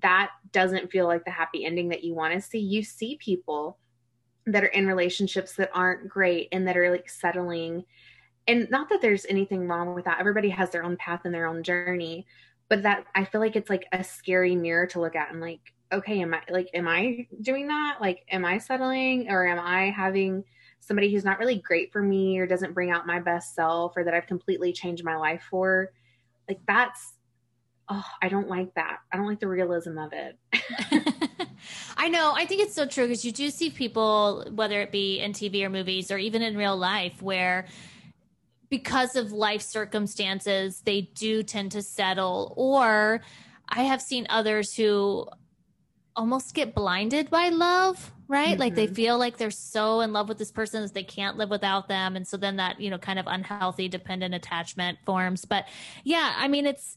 [0.00, 2.58] that doesn't feel like the happy ending that you want to see.
[2.58, 3.76] You see people
[4.46, 7.84] that are in relationships that aren't great and that are like settling
[8.48, 10.20] and not that there's anything wrong with that.
[10.20, 12.26] Everybody has their own path and their own journey
[12.68, 15.60] but that i feel like it's like a scary mirror to look at and like
[15.92, 17.98] okay am i like am i doing that?
[18.00, 20.44] Like am i settling or am i having
[20.80, 24.04] somebody who's not really great for me or doesn't bring out my best self or
[24.04, 25.92] that i've completely changed my life for?
[26.48, 27.14] Like that's
[27.88, 28.98] oh i don't like that.
[29.12, 30.36] I don't like the realism of it.
[31.96, 32.32] I know.
[32.34, 35.62] I think it's so true because you do see people, whether it be in TV
[35.62, 37.66] or movies or even in real life, where
[38.68, 42.52] because of life circumstances, they do tend to settle.
[42.56, 43.22] Or
[43.68, 45.26] I have seen others who
[46.14, 48.48] almost get blinded by love, right?
[48.48, 48.60] Mm-hmm.
[48.60, 48.94] Like they mm-hmm.
[48.94, 52.16] feel like they're so in love with this person that they can't live without them.
[52.16, 55.44] And so then that, you know, kind of unhealthy dependent attachment forms.
[55.44, 55.68] But
[56.04, 56.96] yeah, I mean, it's,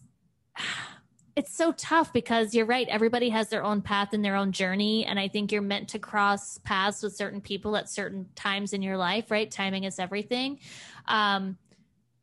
[1.40, 2.86] it's so tough because you're right.
[2.90, 5.06] Everybody has their own path and their own journey.
[5.06, 8.82] And I think you're meant to cross paths with certain people at certain times in
[8.82, 9.50] your life, right?
[9.50, 10.60] Timing is everything.
[11.08, 11.58] Um,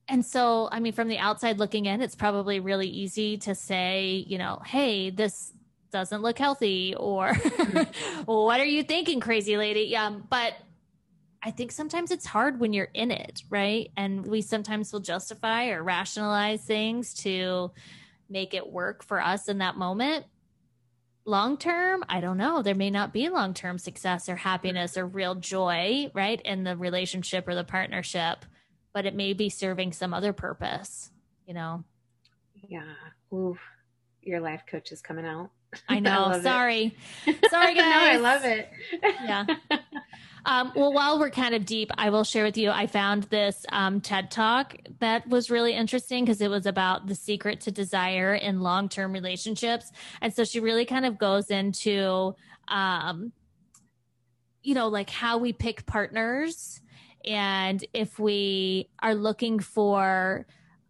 [0.07, 4.22] and so, I mean, from the outside looking in, it's probably really easy to say,
[4.29, 5.50] you know, hey, this
[5.90, 7.33] doesn't look healthy, or
[8.26, 9.96] what are you thinking, crazy lady?
[9.96, 10.52] Um, but
[11.42, 13.90] I think sometimes it's hard when you're in it, right?
[13.96, 17.70] And we sometimes will justify or rationalize things to
[18.29, 20.27] make it work for us in that moment.
[21.25, 22.62] Long term, I don't know.
[22.62, 26.77] There may not be long term success or happiness or real joy, right, in the
[26.77, 28.45] relationship or the partnership
[28.97, 31.11] but it may be serving some other purpose,
[31.47, 31.85] you know?
[32.67, 32.95] Yeah.
[33.31, 33.59] Ooh,
[34.23, 35.51] your life coach is coming out.
[35.87, 36.29] I know.
[36.29, 36.97] I Sorry.
[37.51, 37.77] Sorry, guys.
[37.77, 38.71] no, I love it.
[39.03, 39.45] yeah.
[40.46, 42.70] Um, well, while we're kind of deep, I will share with you.
[42.70, 47.16] I found this um, TED talk that was really interesting because it was about the
[47.16, 49.90] secret to desire in long term relationships.
[50.20, 52.37] And so she really kind of goes into,
[52.68, 53.32] um,
[54.62, 56.80] you know, like how we pick partners
[57.24, 60.46] and if we are looking for,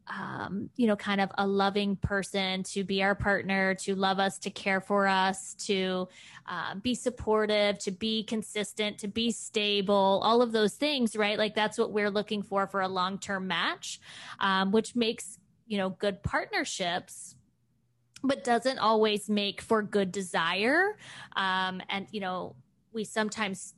[0.08, 4.38] um, you know, kind of a loving person to be our partner, to love us,
[4.38, 6.08] to care for us, to
[6.48, 11.38] uh, be supportive, to be consistent, to be stable, all of those things, right?
[11.38, 14.00] Like that's what we're looking for for a long term match,
[14.40, 17.34] um, which makes, you know, good partnerships
[18.22, 20.96] but doesn't always make for good desire
[21.36, 22.56] um, and you know
[22.92, 23.74] we sometimes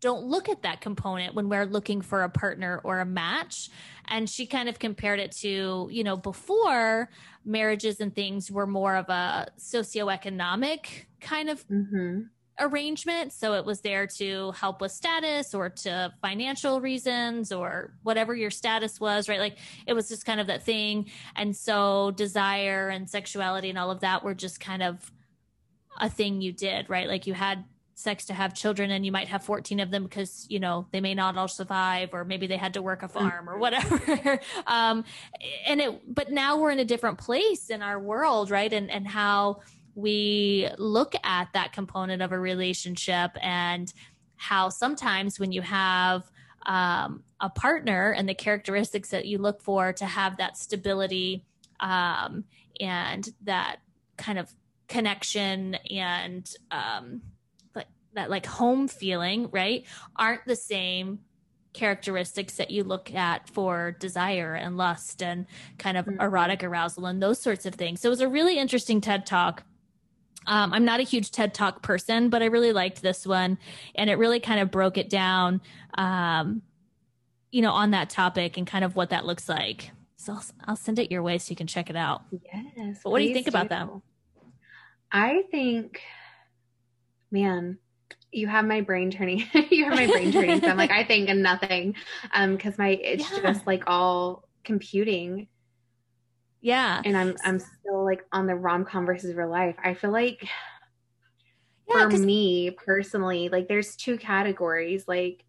[0.00, 3.68] don't look at that component when we're looking for a partner or a match.
[4.08, 7.10] And she kind of compared it to, you know, before
[7.44, 12.22] marriages and things were more of a socioeconomic kind of mm-hmm.
[12.58, 13.32] arrangement.
[13.32, 18.50] So it was there to help with status or to financial reasons or whatever your
[18.50, 19.38] status was, right?
[19.38, 21.10] Like it was just kind of that thing.
[21.36, 25.12] And so desire and sexuality and all of that were just kind of
[25.98, 27.06] a thing you did, right?
[27.06, 30.46] Like you had sex to have children and you might have 14 of them because
[30.48, 33.48] you know they may not all survive or maybe they had to work a farm
[33.48, 34.40] or whatever.
[34.66, 35.04] Um
[35.66, 38.72] and it but now we're in a different place in our world right?
[38.72, 39.60] And and how
[39.94, 43.92] we look at that component of a relationship and
[44.36, 46.30] how sometimes when you have
[46.66, 51.44] um, a partner and the characteristics that you look for to have that stability
[51.80, 52.44] um,
[52.80, 53.76] and that
[54.16, 54.52] kind of
[54.88, 57.22] connection and um,
[58.14, 59.84] that like home feeling, right,
[60.16, 61.20] aren't the same
[61.72, 65.46] characteristics that you look at for desire and lust and
[65.78, 66.20] kind of mm-hmm.
[66.20, 68.00] erotic arousal and those sorts of things.
[68.00, 69.62] So it was a really interesting TED talk.
[70.46, 73.58] Um, I'm not a huge TED Talk person, but I really liked this one,
[73.94, 75.60] and it really kind of broke it down,
[75.94, 76.62] um,
[77.50, 79.90] you know, on that topic and kind of what that looks like.
[80.16, 82.22] So I'll, I'll send it your way so you can check it out.
[82.30, 83.00] Yes.
[83.04, 83.88] But what do you think about that?
[85.12, 86.00] I think,
[87.30, 87.78] man,
[88.32, 90.60] you have my brain turning you have my brain turning.
[90.60, 91.94] So i'm like i think and nothing
[92.32, 93.52] um because my it's yeah.
[93.52, 95.48] just like all computing.
[96.60, 97.00] Yeah.
[97.04, 99.76] And i'm i'm still like on the rom-com versus real life.
[99.82, 100.48] I feel like
[101.88, 105.44] yeah, for me personally like there's two categories like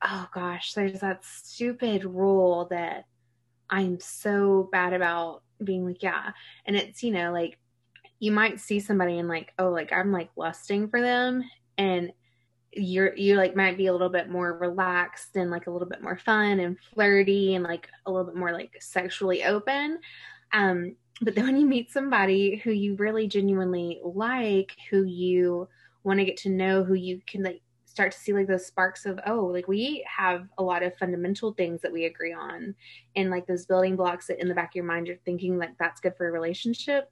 [0.00, 3.04] oh gosh there's that stupid rule that
[3.68, 6.30] i'm so bad about being like yeah.
[6.64, 7.58] And it's you know like
[8.18, 11.44] you might see somebody and like oh like i'm like lusting for them
[11.80, 12.12] and
[12.72, 16.02] you're you like might be a little bit more relaxed and like a little bit
[16.02, 19.98] more fun and flirty and like a little bit more like sexually open
[20.52, 25.68] um but then when you meet somebody who you really genuinely like who you
[26.04, 29.04] want to get to know who you can like start to see like those sparks
[29.04, 32.72] of oh like we have a lot of fundamental things that we agree on
[33.16, 35.76] and like those building blocks that in the back of your mind you're thinking like
[35.78, 37.10] that's good for a relationship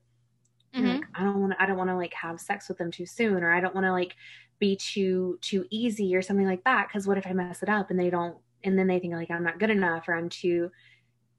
[0.72, 0.86] mm-hmm.
[0.86, 3.04] like i don't want to i don't want to like have sex with them too
[3.04, 4.14] soon or i don't want to like
[4.58, 7.90] be too too easy or something like that because what if i mess it up
[7.90, 10.70] and they don't and then they think like i'm not good enough or i'm too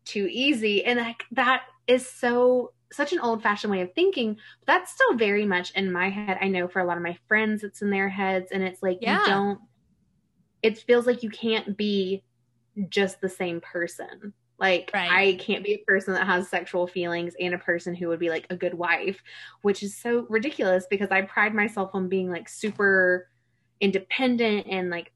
[0.10, 0.84] too easy?
[0.84, 5.16] And like that is so such an old fashioned way of thinking but that's still
[5.16, 6.40] very much in my head.
[6.42, 8.98] I know for a lot of my friends it's in their heads and it's like
[9.02, 9.20] yeah.
[9.20, 9.60] you don't
[10.64, 12.24] it feels like you can't be
[12.90, 15.10] just the same person Like Right.
[15.12, 18.30] I can't be a person that has sexual feelings and a person who would be
[18.30, 19.22] like a good wife,
[19.62, 23.30] which is so ridiculous because I pride myself on being like super
[23.80, 25.12] independent and like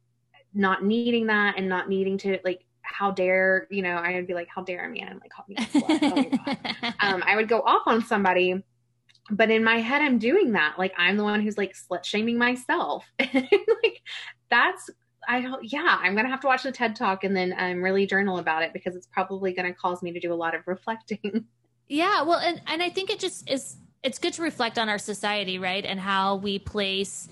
[0.53, 4.34] not needing that and not needing to like how dare you know I would be
[4.34, 5.58] like how dare a man like call me.
[6.95, 8.63] Oh um, I would go off on somebody,
[9.29, 10.75] but in my head, I'm doing that.
[10.77, 13.06] Like I'm the one who's like slut shaming myself.
[13.19, 14.01] like
[14.49, 14.89] that's
[15.27, 18.05] I don't- yeah, I'm gonna have to watch the TED talk and then um, really
[18.05, 21.45] journal about it because it's probably gonna cause me to do a lot of reflecting.
[21.88, 24.97] Yeah, well, and, and I think it just is, it's good to reflect on our
[24.97, 25.86] society, right?
[25.86, 27.27] And how we place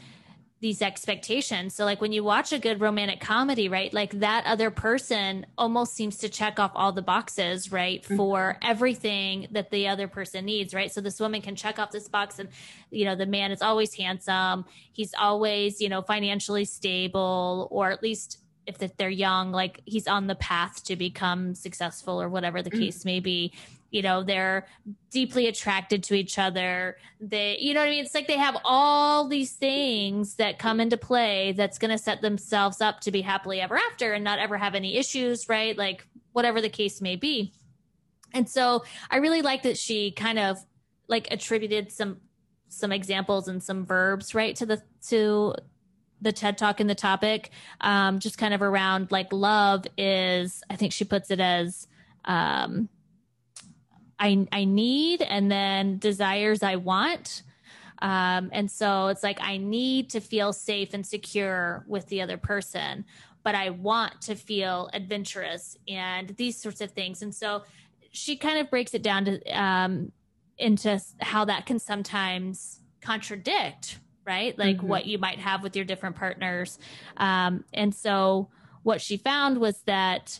[0.61, 1.73] these expectations.
[1.73, 3.91] So, like when you watch a good romantic comedy, right?
[3.91, 8.05] Like that other person almost seems to check off all the boxes, right?
[8.05, 10.91] For everything that the other person needs, right?
[10.91, 12.49] So, this woman can check off this box, and,
[12.91, 14.65] you know, the man is always handsome.
[14.93, 20.27] He's always, you know, financially stable, or at least if they're young, like he's on
[20.27, 22.79] the path to become successful or whatever the Mm.
[22.79, 23.51] case may be
[23.91, 24.65] you know they're
[25.11, 26.97] deeply attracted to each other.
[27.19, 28.03] They you know what i mean?
[28.03, 32.21] It's like they have all these things that come into play that's going to set
[32.21, 35.77] themselves up to be happily ever after and not ever have any issues right?
[35.77, 37.53] Like whatever the case may be.
[38.33, 40.57] And so i really like that she kind of
[41.07, 42.21] like attributed some
[42.69, 45.53] some examples and some verbs right to the to
[46.21, 47.49] the TED talk and the topic,
[47.81, 51.87] um, just kind of around like love is, I think she puts it as,
[52.25, 52.89] um,
[54.21, 57.41] I, I need and then desires I want.
[58.01, 62.37] Um, and so it's like I need to feel safe and secure with the other
[62.37, 63.05] person,
[63.43, 67.21] but I want to feel adventurous and these sorts of things.
[67.21, 67.63] And so
[68.11, 70.11] she kind of breaks it down to um,
[70.57, 74.57] into how that can sometimes contradict, right?
[74.57, 74.83] Like Mhm.
[74.83, 76.77] what you might have with your different partners.
[77.17, 78.49] Um, and so
[78.83, 80.39] what she found was that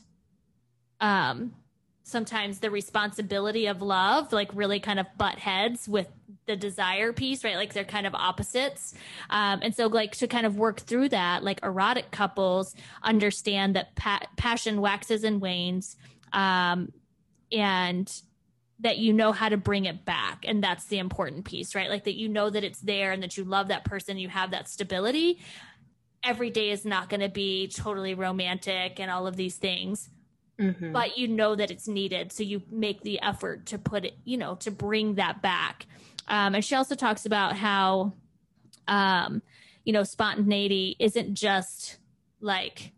[1.00, 1.56] um,
[2.04, 6.08] sometimes the responsibility of love like really kind of butt heads with
[6.48, 7.56] the desire piece right?
[7.56, 8.94] Like they're kind of opposites.
[9.30, 13.96] Um, and so like to kind of work through that like erotic couples understand that
[13.96, 15.96] pa- passion waxes and wanes
[16.34, 16.92] um,
[17.52, 18.12] and
[18.80, 20.44] that you know how to bring it back.
[20.48, 21.90] And that's the important piece right?
[21.90, 24.52] Like that you know that it's there and that you love that person you have
[24.52, 25.40] that stability.
[26.24, 30.10] Every day is not going to be totally romantic and all of these things
[30.62, 30.94] Mhm.
[30.94, 34.38] but you know that it's needed so you make the effort to put it you
[34.38, 35.88] know to bring that back
[36.28, 38.14] um, and she also talks about how
[38.88, 39.42] um,
[39.84, 41.98] you know spontaneity isn't just
[42.40, 42.92] like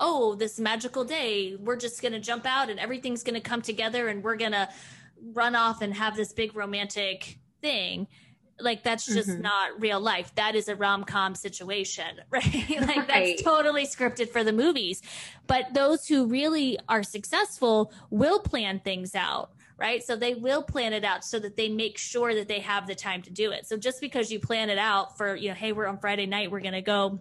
[0.00, 3.60] oh this magical day we're just going to jump out and everything's going to come
[3.62, 4.68] together and we're going to
[5.32, 8.06] run off and have this big romantic thing
[8.62, 9.40] like that's just Mhm.
[9.40, 10.34] not real life.
[10.36, 12.44] That is a rom-com situation right?
[12.80, 13.08] Like Right.
[13.08, 15.02] that's totally scripted for the movies.
[15.46, 20.04] But those who really are successful will plan things out right?
[20.04, 22.94] So they will plan it out so that they make sure that they have the
[22.94, 23.66] time to do it.
[23.66, 26.52] So just because you plan it out for you know hey we're on friday night
[26.52, 27.18] we're going to go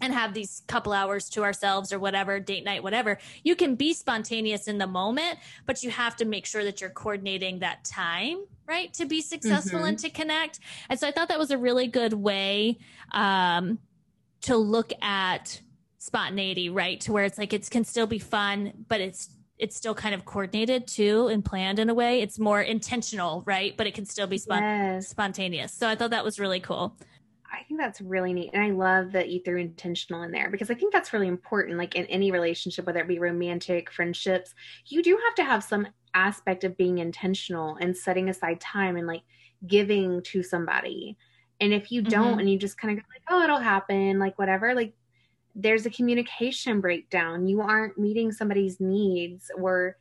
[0.00, 3.92] and have these couple hours to ourselves or whatever date night whatever you can be
[3.94, 8.38] spontaneous in the moment but you have to make sure that you're coordinating that time
[8.66, 9.88] right to be successful Mhm.
[9.88, 12.78] and to connect and so i thought that was a really good way
[13.12, 13.78] um,
[14.42, 15.60] to look at
[15.98, 19.94] spontaneity right to where it's like it can still be fun but it's it's still
[19.94, 23.94] kind of coordinated too and planned in a way it's more intentional right but it
[23.94, 25.08] can still be spon- Yes.
[25.08, 26.94] spontaneous so i thought that was really cool
[27.52, 28.50] I think that's really neat.
[28.52, 31.78] And I love that you threw intentional in there because I think that's really important.
[31.78, 34.54] Like in any relationship, whether it be romantic, friendships,
[34.86, 39.06] you do have to have some aspect of being intentional and setting aside time and
[39.06, 39.22] like
[39.66, 41.16] giving to somebody.
[41.60, 42.40] And if you don't Mhm.
[42.40, 44.94] and you just kind of go like, oh, it'll happen, like whatever, like
[45.54, 47.46] there's a communication breakdown.
[47.46, 49.96] You aren't meeting somebody's needs or,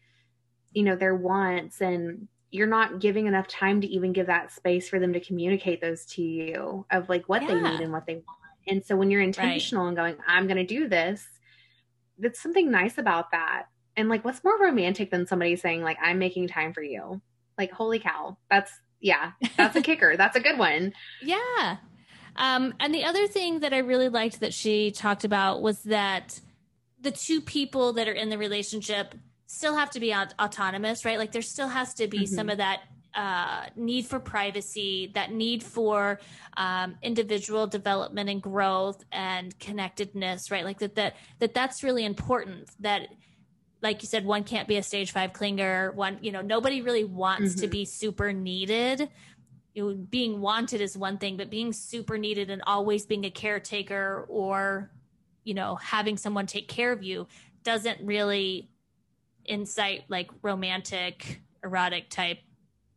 [0.74, 4.88] you know, their wants and you're not giving enough time to even give that space
[4.88, 8.16] for them to communicate those to you of like what they need and what they
[8.16, 8.26] want.
[8.68, 11.28] And so when you're intentional and going, I'm going to do this,
[12.18, 13.66] that's something nice about that.
[13.98, 17.22] And like, what's more romantic than somebody saying, like, I'm making time for you?
[17.58, 18.38] Like, holy cow.
[18.50, 18.72] That's,
[19.02, 20.16] yeah, that's a kicker.
[20.18, 20.94] That's a good one.
[21.22, 21.78] Yeah.
[22.38, 26.40] Um, and the other thing that I really liked that she talked about was that
[27.00, 29.14] the two people that are in the relationship
[29.48, 31.18] still have to be aut- autonomous, right?
[31.18, 32.28] Like there still has to be Mhm.
[32.28, 32.82] some of that
[33.14, 36.20] uh, need for privacy, that need for
[36.58, 40.66] um, individual development and growth and connectedness, right?
[40.66, 42.70] Like that that that that's really important.
[42.82, 43.08] That
[43.82, 45.94] like you said, one can't be a stage five clinger.
[45.94, 47.72] One, you know, nobody really wants to Mhm.
[47.72, 49.10] be super needed
[49.74, 53.30] you know, being wanted is one thing, but being super needed and always being a
[53.30, 54.90] caretaker or,
[55.44, 57.28] you know, having someone take care of you
[57.64, 58.70] doesn't really
[59.46, 62.40] incite like romantic erotic type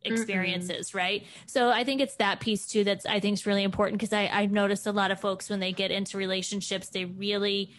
[0.03, 0.97] experiences mm-hmm.
[0.97, 4.13] right so i think it's that piece too that's i think is really important because
[4.13, 7.73] i i've noticed a lot of folks when they get into relationships they really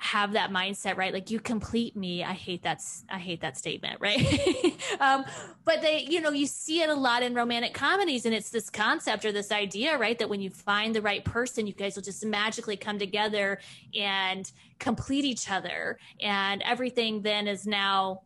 [0.00, 1.12] have that mindset right?
[1.12, 2.22] Like you complete me.
[2.22, 4.18] I hate that i hate that statement right?
[5.00, 5.24] Um,
[5.64, 8.70] but they you know you see it a lot in romantic comedies and it's this
[8.70, 12.02] concept or this idea right that when you find the right person you guys will
[12.02, 13.60] just magically come together
[13.94, 18.22] and complete each other and everything then is now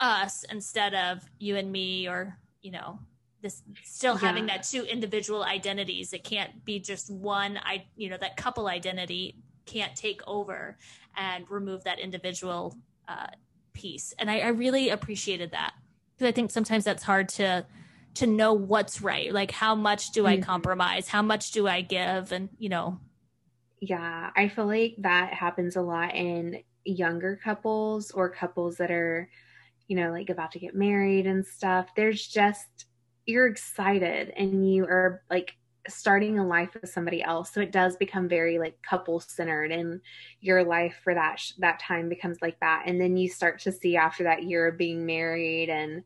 [0.00, 2.98] us instead of you and me or you know
[3.40, 4.20] this still yeah.
[4.20, 6.12] having that two individual identities.
[6.12, 9.36] It can't be just one i you know that couple identity
[9.70, 10.78] can't take over
[11.16, 12.76] and remove that individual
[13.08, 13.28] uh,
[13.72, 14.14] piece.
[14.18, 15.74] And I, I really appreciated that
[16.16, 17.64] because i think sometimes that's hard to
[18.12, 19.32] to know what's right.
[19.32, 20.42] Like how much do i mm-hmm.
[20.42, 21.08] compromise?
[21.08, 22.32] How much do i give?
[22.32, 22.98] And you know.
[23.80, 29.28] Yeah i feel like that happens a lot in younger couples or couples that are
[29.90, 31.88] you know, like about to get married and stuff.
[31.96, 32.86] There's just,
[33.26, 35.56] you're excited and you are like
[35.88, 37.52] starting a life with somebody else.
[37.52, 40.00] So it does become very like couple centered and
[40.40, 42.84] your life for that, that time becomes like that.
[42.86, 46.02] And then you start to see after that year of being married and,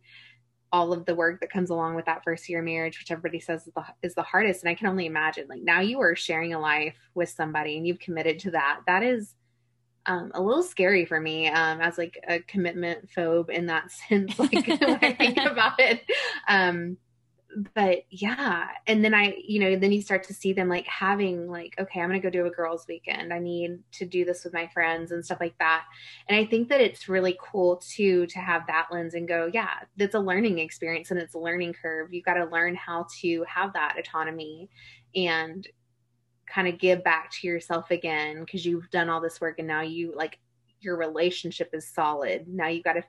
[0.75, 3.65] all of the work that comes along with that first year marriage, which everybody says
[3.65, 4.65] is the, is the hardest.
[4.65, 7.87] And I can only imagine, like now you are sharing a life with somebody and
[7.87, 8.81] you've committed to that.
[8.89, 9.37] That is
[10.05, 14.37] um, a little scary for me um, as like a commitment phobe in that sense.
[14.37, 16.03] Like when I think about it,
[16.49, 16.97] um,
[17.75, 21.49] but yeah, and then I, you know, then you start to see them like having
[21.49, 23.33] like, okay, I'm gonna go do a girls' weekend.
[23.33, 25.85] I need to do this with my friends and stuff like that.
[26.29, 29.75] And I think that it's really cool too to have that lens and go, yeah,
[29.97, 32.13] it's a learning experience and it's a learning curve.
[32.13, 34.69] you've got to learn how to have that autonomy
[35.15, 35.67] and
[36.47, 39.81] kind of give back to yourself again because you've done all this work and now
[39.81, 40.39] you like
[40.81, 42.47] your relationship is solid.
[42.47, 43.05] Now you've got to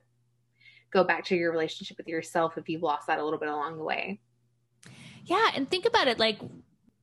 [0.91, 3.77] go back to your relationship with yourself if you've lost that a little bit along
[3.77, 4.19] the way.
[5.25, 6.39] Yeah, and think about it like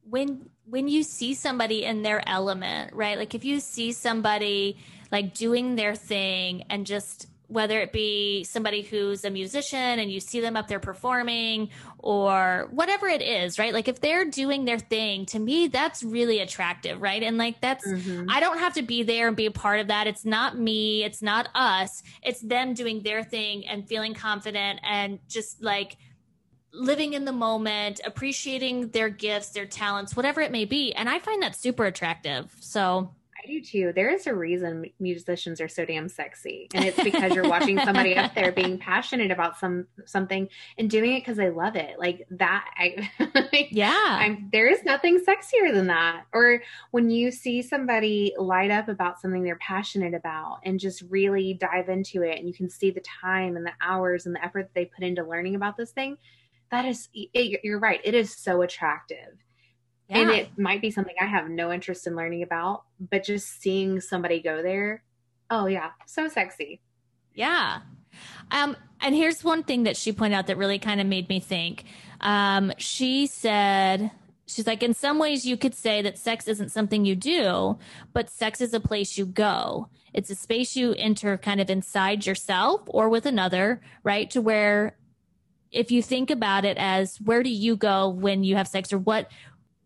[0.09, 3.19] when when you see somebody in their element, right?
[3.19, 4.79] Like if you see somebody
[5.11, 10.21] like doing their thing and just whether it be somebody who's a musician and you
[10.21, 11.69] see them up there performing
[11.99, 13.75] or whatever it is, right?
[13.75, 17.23] Like if they're doing their thing, to me, that's really attractive, right?
[17.23, 18.31] And like that's, mm-hmm.
[18.31, 20.07] I don't have to be there and be a part of that.
[20.07, 25.19] It's not me, it's not us, it's them doing their thing and feeling confident and
[25.29, 25.99] just like,
[26.73, 30.93] living in the moment, appreciating their gifts, their talents, whatever it may be.
[30.93, 32.55] And I find that super attractive.
[32.61, 33.11] So
[33.43, 33.93] I do too.
[33.95, 38.15] There is a reason musicians are so damn sexy, and it's because you're watching somebody
[38.15, 40.49] up there being passionate about some something
[40.79, 41.99] and doing it because they love it.
[41.99, 43.11] Like that, I
[43.71, 44.19] yeah.
[44.21, 46.25] I'm, there is nothing sexier than that.
[46.33, 46.63] Or
[46.93, 51.89] when you see somebody light up about something they're passionate about and just really dive
[51.89, 54.75] into it, and you can see the time and the hours and the effort that
[54.75, 56.17] they put into learning about this thing.
[56.73, 58.01] That is, it, you're right.
[58.03, 59.39] It is so attractive
[60.13, 60.21] yeah.
[60.21, 64.01] And it might be something I have no interest in learning about, but just seeing
[64.01, 65.03] somebody go there,
[65.51, 66.81] oh yeah, so sexy.
[67.35, 67.81] Yeah.
[68.51, 71.41] Um, and here's one thing that she pointed out that really kind of made me
[71.41, 71.85] think.
[72.21, 74.11] Um, she said,
[74.47, 77.79] she's like, in some ways, you could say that sex isn't something you do,
[78.13, 79.89] but sex is a place you go.
[80.13, 84.31] It's a space you enter kind of inside yourself or with another, right?
[84.31, 84.95] To where
[85.73, 88.99] if you think about it as where do you go when you have sex or
[88.99, 89.31] what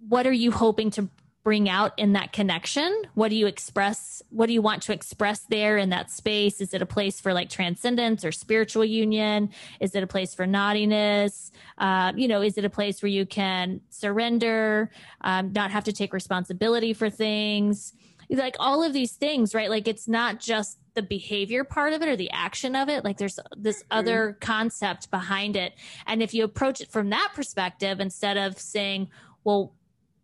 [0.08, 1.08] what are you hoping to
[1.46, 2.92] bring out in that connection?
[3.14, 4.20] What do you express?
[4.30, 6.60] What do you want to express there in that space?
[6.60, 9.50] Is it a place for like transcendence or spiritual union?
[9.78, 11.52] Is it a place for naughtiness?
[11.78, 15.92] Uh, you know, is it a place where you can surrender, um, not have to
[15.92, 17.92] take responsibility for things?
[18.28, 19.70] Like all of these things, right?
[19.70, 23.04] Like it's not just the behavior part of it or the action of it.
[23.04, 23.98] Like there's this mm-hmm.
[23.98, 25.74] other concept behind it.
[26.06, 29.10] And if you approach it from that perspective, instead of saying,
[29.44, 29.74] well,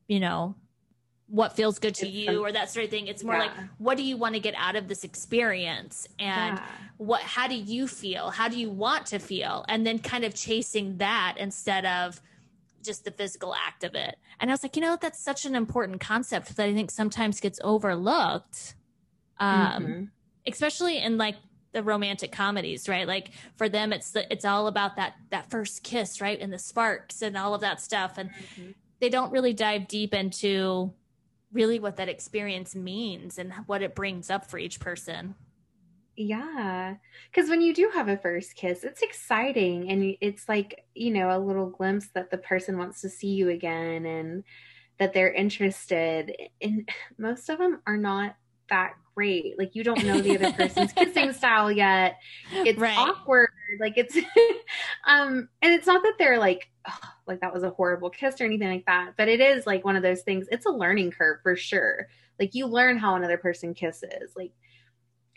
[0.09, 0.57] you know,
[1.33, 3.07] what feels good to you or that sort of thing.
[3.07, 3.41] It's more yeah.
[3.41, 6.65] like what do you want to get out of this experience and yeah.
[6.99, 8.29] what how do you feel?
[8.29, 9.65] How do you want to feel?
[9.67, 12.21] And then kind of chasing that instead of
[12.83, 14.17] just the physical act of it.
[14.41, 17.41] And I was like, you know, that's such an important concept that I think sometimes
[17.41, 18.75] gets overlooked.
[19.39, 20.05] Um mm-hmm.
[20.47, 21.37] especially in like
[21.73, 23.09] the romantic comedies, right?
[23.09, 26.39] Like for them it's the, it's all about that that first kiss, right?
[26.39, 28.73] And the sparks and all of that stuff and mm-hmm
[29.03, 30.93] they don't really dive deep into
[31.53, 35.35] really what that experience means and what it brings up for each person.
[36.23, 36.95] Yeah.
[37.31, 41.37] Because when you do have a first kiss, it's exciting and it's like, you know,
[41.37, 44.45] a little glimpse that the person wants to see you again and
[44.99, 46.33] that they're interested.
[46.61, 48.37] And most of them are not
[48.71, 49.59] that great.
[49.59, 52.19] Like you don't know the other person's kissing style yet.
[52.53, 52.97] It's right.
[52.97, 53.51] awkward.
[53.81, 54.17] Like it's
[55.07, 58.45] um and it's not that they're like oh, like that was a horrible kiss or
[58.45, 60.47] anything like that, but it is like one of those things.
[60.51, 62.07] It's a learning curve for sure.
[62.39, 64.33] Like you learn how another person kisses.
[64.37, 64.53] Like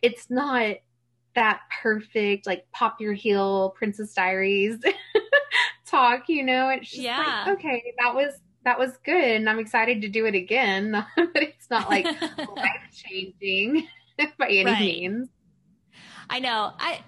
[0.01, 0.77] it's not
[1.35, 4.77] that perfect like pop your heel princess diaries
[5.85, 6.69] talk, you know?
[6.69, 7.45] It's just yeah.
[7.47, 8.33] like okay, that was
[8.63, 10.91] that was good and I'm excited to do it again.
[11.15, 13.87] but it's not like life changing
[14.37, 14.79] by any right.
[14.79, 15.29] means.
[16.29, 16.73] I know.
[16.79, 17.01] I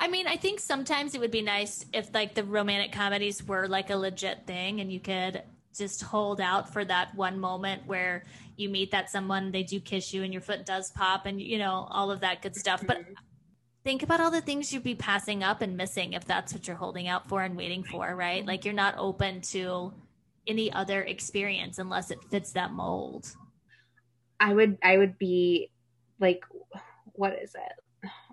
[0.00, 3.66] I mean, I think sometimes it would be nice if like the romantic comedies were
[3.66, 5.42] like a legit thing and you could
[5.76, 8.24] just hold out for that one moment where
[8.58, 11.58] you meet that someone, they do kiss you and your foot does pop and you
[11.58, 12.82] know, all of that good stuff.
[12.86, 13.12] But mm-hmm.
[13.84, 16.76] think about all the things you'd be passing up and missing if that's what you're
[16.76, 18.44] holding out for and waiting for, right?
[18.44, 19.92] Like you're not open to
[20.46, 23.30] any other experience unless it fits that mold.
[24.40, 25.70] I would I would be
[26.18, 26.42] like
[27.12, 27.87] what is it?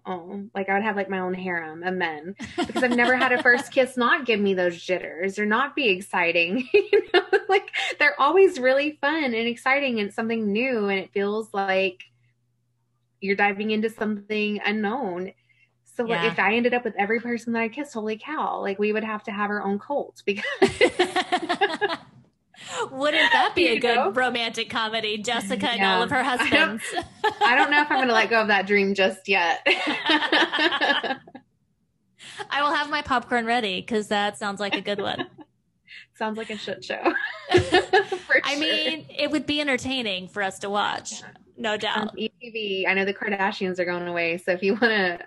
[0.08, 3.32] Oh, like I would have like my own harem of men because I've never had
[3.32, 6.70] a first kiss not give me those jitters or not be exciting.
[6.74, 11.50] you know, like they're always really fun and exciting and something new and it feels
[11.54, 12.04] like
[13.20, 15.32] you're diving into something unknown.
[15.86, 16.22] So yeah.
[16.22, 18.92] like, if I ended up with every person that I kissed, holy cow, like we
[18.92, 20.44] would have to have our own cult because
[22.92, 24.12] Wouldn't that be a good know?
[24.12, 25.18] romantic comedy?
[25.18, 26.84] Jessica and all of her husbands.
[26.94, 29.28] I don't, I don't know if I'm going to let go of that dream just
[29.28, 29.62] yet.
[32.50, 35.28] I will have my popcorn ready because that sounds like a good one.
[36.16, 37.14] sounds like a shit show.
[37.52, 41.22] I mean, it would be entertaining for us to watch.
[41.22, 41.98] Yeah no doubt.
[41.98, 42.88] Um, ETV.
[42.88, 45.20] I know the Kardashians are going away, so if you want to,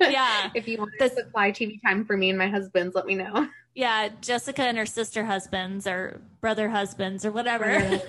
[0.00, 3.14] yeah, if you want to supply TV time for me and my husbands, let me
[3.14, 3.48] know.
[3.78, 8.00] Yeah, Jessica and her sister husbands or brother husbands or whatever.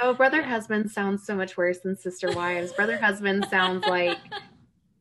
[0.00, 2.72] Oh, brother husband sounds so much worse than sister wives.
[2.72, 4.18] Brother husband sounds like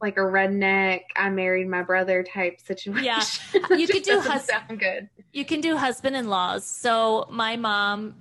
[0.03, 3.03] like a redneck I married my brother type situation.
[3.03, 3.23] Yeah.
[3.75, 5.09] You could do husband good.
[5.31, 6.63] You can do husband in laws.
[6.63, 8.13] So my mom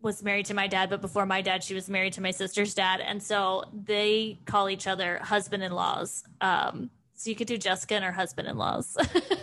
[0.00, 2.72] was married to my dad, but before my dad, she was married to my sister's
[2.72, 6.24] dad, and so they call each other husband-in-laws.
[6.40, 6.88] Um,
[7.18, 8.96] so you could do Jessica and her husband-in-laws.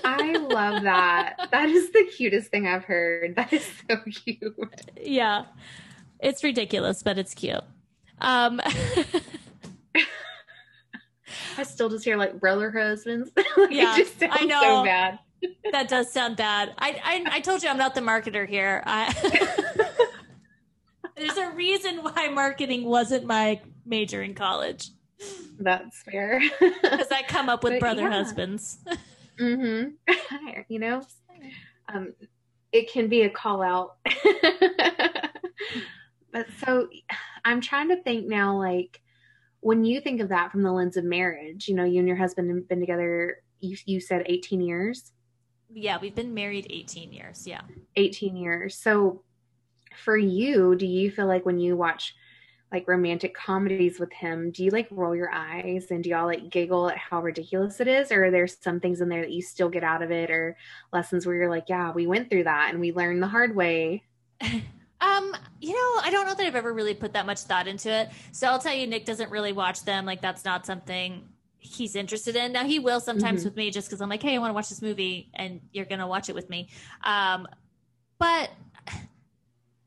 [0.05, 1.35] I love that.
[1.51, 3.35] That is the cutest thing I've heard.
[3.35, 4.55] That is so cute.
[4.99, 5.43] Yeah,
[6.21, 7.63] it's ridiculous, but it's cute.
[8.19, 8.61] Um,
[11.57, 13.31] I still just hear like brother husbands.
[13.57, 13.97] like, yeah,
[14.31, 14.61] I know.
[14.61, 15.19] So bad.
[15.73, 16.73] that does sound bad.
[16.77, 18.83] I, I I told you I'm not the marketer here.
[18.85, 19.13] I
[21.17, 24.91] there's a reason why marketing wasn't my major in college.
[25.59, 26.41] That's fair.
[26.59, 28.11] Because I come up with but brother yeah.
[28.11, 28.77] husbands.
[29.39, 30.13] mm-hmm.
[30.67, 31.01] You know,
[31.93, 32.13] um,
[32.71, 33.97] it can be a call out.
[36.31, 36.89] but so
[37.43, 39.01] I'm trying to think now, like,
[39.61, 42.17] when you think of that from the lens of marriage, you know, you and your
[42.17, 45.11] husband have been together, you, you said 18 years?
[45.73, 47.47] Yeah, we've been married 18 years.
[47.47, 47.61] Yeah.
[47.95, 48.77] 18 years.
[48.77, 49.23] So
[49.95, 52.13] for you, do you feel like when you watch
[52.75, 56.49] like romantic comedies with him, do you like roll your eyes and do y'all like
[56.49, 58.11] giggle at how ridiculous it is?
[58.11, 60.57] Or are there some things in there that you still get out of it or
[60.91, 64.03] lessons where you're like, yeah, we went through that and we learned the hard way?
[65.01, 67.91] Um, you know, I don't know that I've ever really put that much thought into
[67.91, 68.09] it.
[68.31, 70.05] So I'll tell you, Nick doesn't really watch them.
[70.05, 71.27] Like that's not something
[71.59, 72.53] he's interested in.
[72.53, 73.49] Now he will sometimes mm-hmm.
[73.49, 75.85] with me just because I'm like, hey, I want to watch this movie and you're
[75.85, 76.69] gonna watch it with me.
[77.03, 77.45] Um,
[78.17, 78.49] but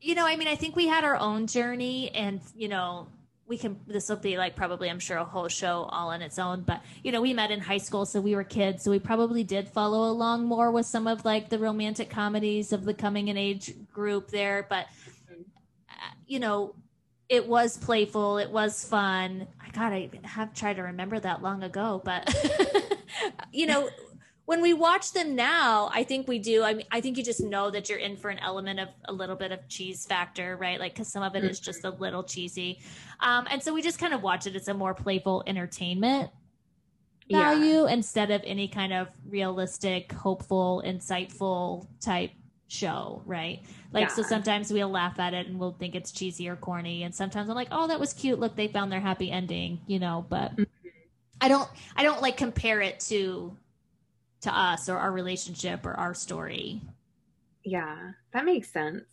[0.01, 3.09] you know, I mean, I think we had our own journey, and you know,
[3.47, 3.81] we can.
[3.87, 6.63] This will be like probably, I'm sure, a whole show all on its own.
[6.63, 9.43] But you know, we met in high school, so we were kids, so we probably
[9.43, 13.37] did follow along more with some of like the romantic comedies of the coming in
[13.37, 14.67] age group there.
[14.69, 14.87] But
[15.91, 16.75] uh, you know,
[17.29, 19.49] it was playful, it was fun.
[19.61, 22.33] I gotta have tried to remember that long ago, but
[23.53, 23.89] you know
[24.49, 26.63] when we watch them now, I think we do.
[26.63, 29.13] I mean, I think you just know that you're in for an element of a
[29.13, 30.81] little bit of cheese factor, right?
[30.81, 32.81] Like, because some of it is just a little cheesy.
[33.21, 36.31] Um, and so we just kind of watch it as a more playful entertainment
[37.31, 37.93] value yeah.
[37.93, 42.31] instead of any kind of realistic, hopeful, insightful type
[42.69, 43.61] show, right?
[43.93, 44.15] Like, yeah.
[44.15, 47.03] so sometimes we'll laugh at it and we'll think it's cheesy or corny.
[47.03, 48.41] And sometimes I'm like, oh, that was cute.
[48.41, 50.53] Look, they found their happy ending, you know, but.
[50.53, 50.63] Mm-hmm.
[51.41, 53.57] I don't I don't like compare it to
[54.43, 56.81] to us or our relationship or our story.
[57.65, 59.05] Yeah, that makes sense.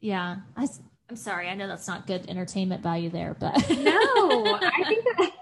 [0.00, 0.36] Yeah.
[0.56, 0.68] I,
[1.10, 1.48] I'm sorry.
[1.48, 5.32] I know that's not good entertainment value there, but no, I think that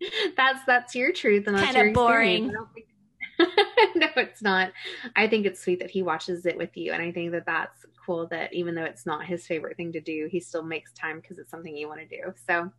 [0.36, 2.48] that's that's your truth and that's kind of boring.
[3.38, 4.72] no, it's not.
[5.16, 6.92] I think it's sweet that he watches it with you.
[6.92, 10.00] And I think that that's cool that even though it's not his favorite thing to
[10.00, 12.34] do, he still makes time because it's something you want to do.
[12.46, 12.70] So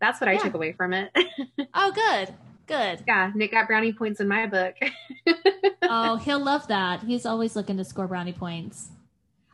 [0.00, 1.10] that's what I took away from it.
[1.74, 2.34] oh, good.
[2.66, 3.04] Good.
[3.06, 3.30] Yeah.
[3.34, 4.74] Nick got brownie points in my book.
[5.82, 7.02] oh, he'll love that.
[7.02, 8.88] He's always looking to score brownie points.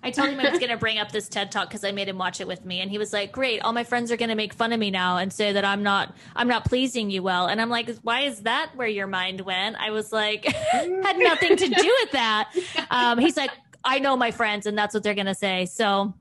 [0.02, 2.08] I told him I was going to bring up this TED talk because I made
[2.08, 3.60] him watch it with me, and he was like, "Great!
[3.60, 5.82] All my friends are going to make fun of me now and say that I'm
[5.82, 9.42] not I'm not pleasing you well." And I'm like, "Why is that where your mind
[9.42, 12.50] went?" I was like, "Had nothing to do with that."
[12.90, 13.50] Um, he's like,
[13.84, 16.14] "I know my friends, and that's what they're going to say." So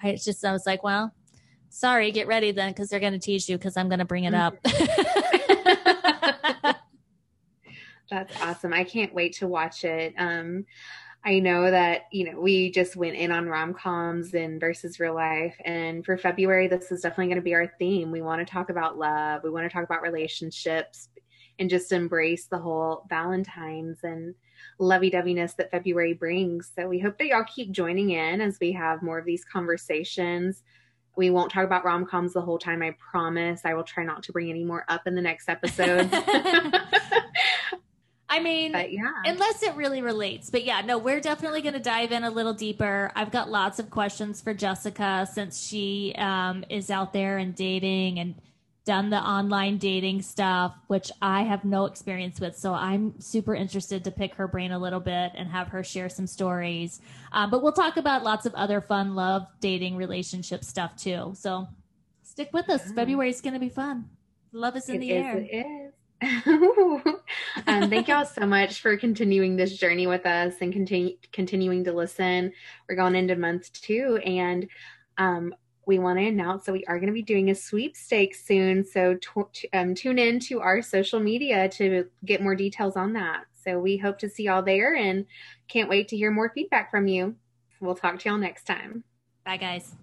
[0.00, 1.12] I just I was like, "Well,
[1.68, 4.24] sorry, get ready then, because they're going to tease you because I'm going to bring
[4.24, 4.54] it up."
[8.10, 8.72] That's awesome.
[8.72, 10.14] I can't wait to watch it.
[10.18, 10.66] Um,
[11.24, 15.14] I know that, you know, we just went in on rom coms and versus real
[15.14, 15.54] life.
[15.64, 18.10] And for February, this is definitely going to be our theme.
[18.10, 21.08] We want to talk about love, we want to talk about relationships
[21.58, 24.34] and just embrace the whole Valentine's and
[24.78, 26.72] lovey doveyness that February brings.
[26.74, 30.62] So we hope that y'all keep joining in as we have more of these conversations.
[31.16, 33.60] We won't talk about rom coms the whole time, I promise.
[33.66, 36.10] I will try not to bring any more up in the next episode.
[38.40, 39.12] I mean, but yeah.
[39.24, 40.50] unless it really relates.
[40.50, 43.12] But yeah, no, we're definitely going to dive in a little deeper.
[43.14, 48.18] I've got lots of questions for Jessica since she um, is out there and dating
[48.18, 48.34] and
[48.86, 52.56] done the online dating stuff, which I have no experience with.
[52.56, 56.08] So I'm super interested to pick her brain a little bit and have her share
[56.08, 57.00] some stories.
[57.32, 61.34] Um, but we'll talk about lots of other fun love, dating, relationship stuff too.
[61.36, 61.68] So
[62.22, 62.90] stick with us.
[62.92, 64.08] February is going to be fun.
[64.52, 65.79] Love is in it the is, air.
[67.66, 71.92] Um, thank y'all so much for continuing this journey with us and continue continuing to
[71.92, 72.52] listen.
[72.88, 74.68] We're going into month two, and
[75.18, 75.54] um,
[75.86, 78.84] we want to announce that we are going to be doing a sweepstakes soon.
[78.84, 79.18] So
[79.52, 83.44] t- um, tune in to our social media to get more details on that.
[83.64, 85.26] So we hope to see y'all there, and
[85.68, 87.36] can't wait to hear more feedback from you.
[87.80, 89.04] We'll talk to y'all next time.
[89.44, 89.94] Bye, guys.